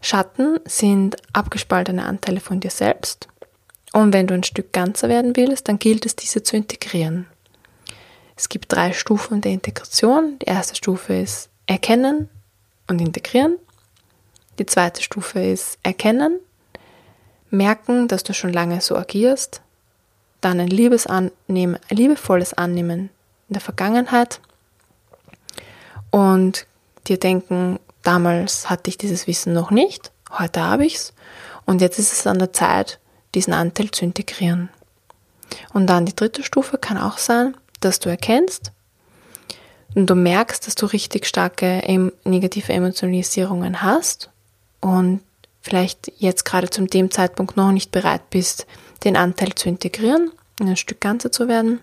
Schatten 0.00 0.60
sind 0.64 1.16
abgespaltene 1.34 2.06
Anteile 2.06 2.40
von 2.40 2.60
dir 2.60 2.70
selbst. 2.70 3.28
Und 3.94 4.12
wenn 4.12 4.26
du 4.26 4.34
ein 4.34 4.42
Stück 4.42 4.72
ganzer 4.72 5.08
werden 5.08 5.36
willst, 5.36 5.68
dann 5.68 5.78
gilt 5.78 6.04
es, 6.04 6.16
diese 6.16 6.42
zu 6.42 6.56
integrieren. 6.56 7.26
Es 8.34 8.48
gibt 8.48 8.72
drei 8.72 8.92
Stufen 8.92 9.40
der 9.40 9.52
Integration. 9.52 10.36
Die 10.40 10.46
erste 10.46 10.74
Stufe 10.74 11.14
ist 11.14 11.48
Erkennen 11.68 12.28
und 12.88 13.00
Integrieren. 13.00 13.56
Die 14.58 14.66
zweite 14.66 15.00
Stufe 15.00 15.38
ist 15.38 15.78
Erkennen, 15.84 16.40
merken, 17.50 18.08
dass 18.08 18.24
du 18.24 18.34
schon 18.34 18.52
lange 18.52 18.80
so 18.80 18.96
agierst. 18.96 19.60
Dann 20.40 20.58
ein 20.58 20.66
liebes 20.66 21.06
Annehmen, 21.06 21.78
ein 21.88 21.96
liebevolles 21.96 22.52
Annehmen 22.52 23.10
in 23.48 23.52
der 23.52 23.60
Vergangenheit 23.60 24.40
und 26.10 26.66
dir 27.06 27.20
denken, 27.20 27.78
damals 28.02 28.68
hatte 28.68 28.90
ich 28.90 28.98
dieses 28.98 29.28
Wissen 29.28 29.52
noch 29.52 29.70
nicht, 29.70 30.10
heute 30.32 30.62
habe 30.62 30.84
ich 30.84 30.96
es 30.96 31.12
und 31.64 31.80
jetzt 31.80 32.00
ist 32.00 32.12
es 32.12 32.26
an 32.26 32.40
der 32.40 32.52
Zeit, 32.52 32.98
diesen 33.34 33.52
Anteil 33.52 33.90
zu 33.90 34.04
integrieren. 34.04 34.68
Und 35.72 35.86
dann 35.86 36.06
die 36.06 36.16
dritte 36.16 36.42
Stufe 36.42 36.78
kann 36.78 36.98
auch 36.98 37.18
sein, 37.18 37.56
dass 37.80 38.00
du 38.00 38.08
erkennst 38.08 38.72
und 39.94 40.08
du 40.08 40.14
merkst, 40.14 40.66
dass 40.66 40.74
du 40.74 40.86
richtig 40.86 41.26
starke 41.26 41.82
negative 42.24 42.72
Emotionalisierungen 42.72 43.82
hast 43.82 44.30
und 44.80 45.20
vielleicht 45.60 46.12
jetzt 46.18 46.44
gerade 46.44 46.68
zum 46.68 46.88
dem 46.88 47.10
Zeitpunkt 47.10 47.56
noch 47.56 47.72
nicht 47.72 47.90
bereit 47.90 48.28
bist, 48.30 48.66
den 49.04 49.16
Anteil 49.16 49.54
zu 49.54 49.68
integrieren, 49.68 50.30
in 50.60 50.68
ein 50.68 50.76
Stück 50.76 51.00
Ganze 51.00 51.30
zu 51.30 51.48
werden, 51.48 51.80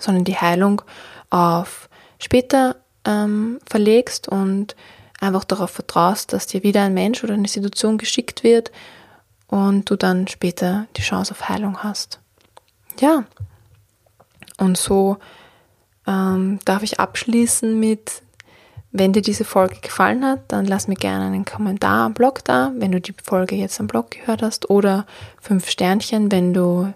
sondern 0.00 0.24
die 0.24 0.36
Heilung 0.36 0.82
auf 1.30 1.88
später 2.18 2.76
ähm, 3.04 3.58
verlegst 3.68 4.28
und 4.28 4.76
einfach 5.20 5.44
darauf 5.44 5.70
vertraust, 5.70 6.32
dass 6.32 6.46
dir 6.46 6.62
wieder 6.62 6.82
ein 6.82 6.94
Mensch 6.94 7.24
oder 7.24 7.34
eine 7.34 7.48
Situation 7.48 7.98
geschickt 7.98 8.42
wird 8.42 8.70
und 9.48 9.90
du 9.90 9.96
dann 9.96 10.26
später 10.28 10.86
die 10.96 11.02
Chance 11.02 11.32
auf 11.32 11.48
Heilung 11.48 11.78
hast. 11.82 12.20
Ja, 13.00 13.24
und 14.58 14.76
so 14.76 15.18
ähm, 16.06 16.58
darf 16.64 16.82
ich 16.82 17.00
abschließen 17.00 17.78
mit, 17.78 18.22
wenn 18.92 19.12
dir 19.12 19.22
diese 19.22 19.44
Folge 19.44 19.76
gefallen 19.82 20.24
hat, 20.24 20.40
dann 20.48 20.64
lass 20.64 20.88
mir 20.88 20.94
gerne 20.94 21.26
einen 21.26 21.44
Kommentar 21.44 22.06
am 22.06 22.14
Blog 22.14 22.44
da, 22.44 22.72
wenn 22.76 22.92
du 22.92 23.00
die 23.00 23.14
Folge 23.22 23.56
jetzt 23.56 23.78
am 23.80 23.86
Blog 23.86 24.12
gehört 24.12 24.42
hast, 24.42 24.70
oder 24.70 25.06
fünf 25.40 25.68
Sternchen, 25.68 26.32
wenn 26.32 26.54
du 26.54 26.92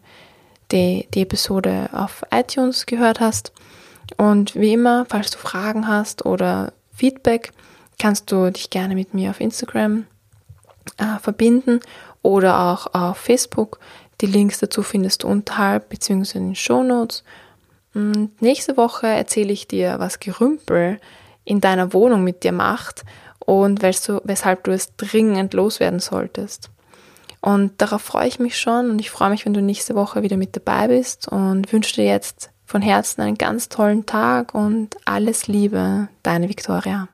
die, 0.72 1.08
die 1.12 1.22
Episode 1.22 1.90
auf 1.92 2.24
iTunes 2.30 2.86
gehört 2.86 3.20
hast. 3.20 3.52
Und 4.16 4.54
wie 4.54 4.72
immer, 4.72 5.06
falls 5.08 5.30
du 5.30 5.38
Fragen 5.38 5.86
hast 5.86 6.24
oder 6.24 6.72
Feedback, 6.92 7.52
kannst 7.98 8.32
du 8.32 8.50
dich 8.50 8.70
gerne 8.70 8.94
mit 8.94 9.14
mir 9.14 9.30
auf 9.30 9.40
Instagram 9.40 10.06
äh, 10.96 11.18
verbinden 11.20 11.80
oder 12.22 12.60
auch 12.60 12.94
auf 12.94 13.18
Facebook. 13.18 13.78
Die 14.20 14.26
Links 14.26 14.58
dazu 14.58 14.82
findest 14.82 15.22
du 15.22 15.28
unterhalb 15.28 15.88
bzw. 15.88 16.38
in 16.38 16.48
den 16.48 16.54
Show 16.54 16.82
Notes. 16.82 17.24
Und 17.94 18.40
nächste 18.40 18.76
Woche 18.76 19.06
erzähle 19.06 19.52
ich 19.52 19.66
dir, 19.66 19.98
was 19.98 20.20
Gerümpel 20.20 21.00
in 21.44 21.60
deiner 21.60 21.92
Wohnung 21.92 22.22
mit 22.22 22.44
dir 22.44 22.52
macht 22.52 23.04
und 23.38 23.82
weshalb 23.82 24.64
du 24.64 24.70
es 24.70 24.94
dringend 24.96 25.54
loswerden 25.54 26.00
solltest. 26.00 26.70
Und 27.40 27.80
darauf 27.80 28.02
freue 28.02 28.28
ich 28.28 28.38
mich 28.38 28.58
schon 28.58 28.90
und 28.90 28.98
ich 28.98 29.10
freue 29.10 29.30
mich, 29.30 29.46
wenn 29.46 29.54
du 29.54 29.62
nächste 29.62 29.94
Woche 29.94 30.22
wieder 30.22 30.36
mit 30.36 30.54
dabei 30.54 30.88
bist 30.88 31.26
und 31.26 31.72
wünsche 31.72 31.94
dir 31.94 32.04
jetzt 32.04 32.50
von 32.66 32.82
Herzen 32.82 33.22
einen 33.22 33.38
ganz 33.38 33.68
tollen 33.68 34.06
Tag 34.06 34.54
und 34.54 34.96
alles 35.06 35.48
Liebe, 35.48 36.08
deine 36.22 36.48
Viktoria. 36.48 37.08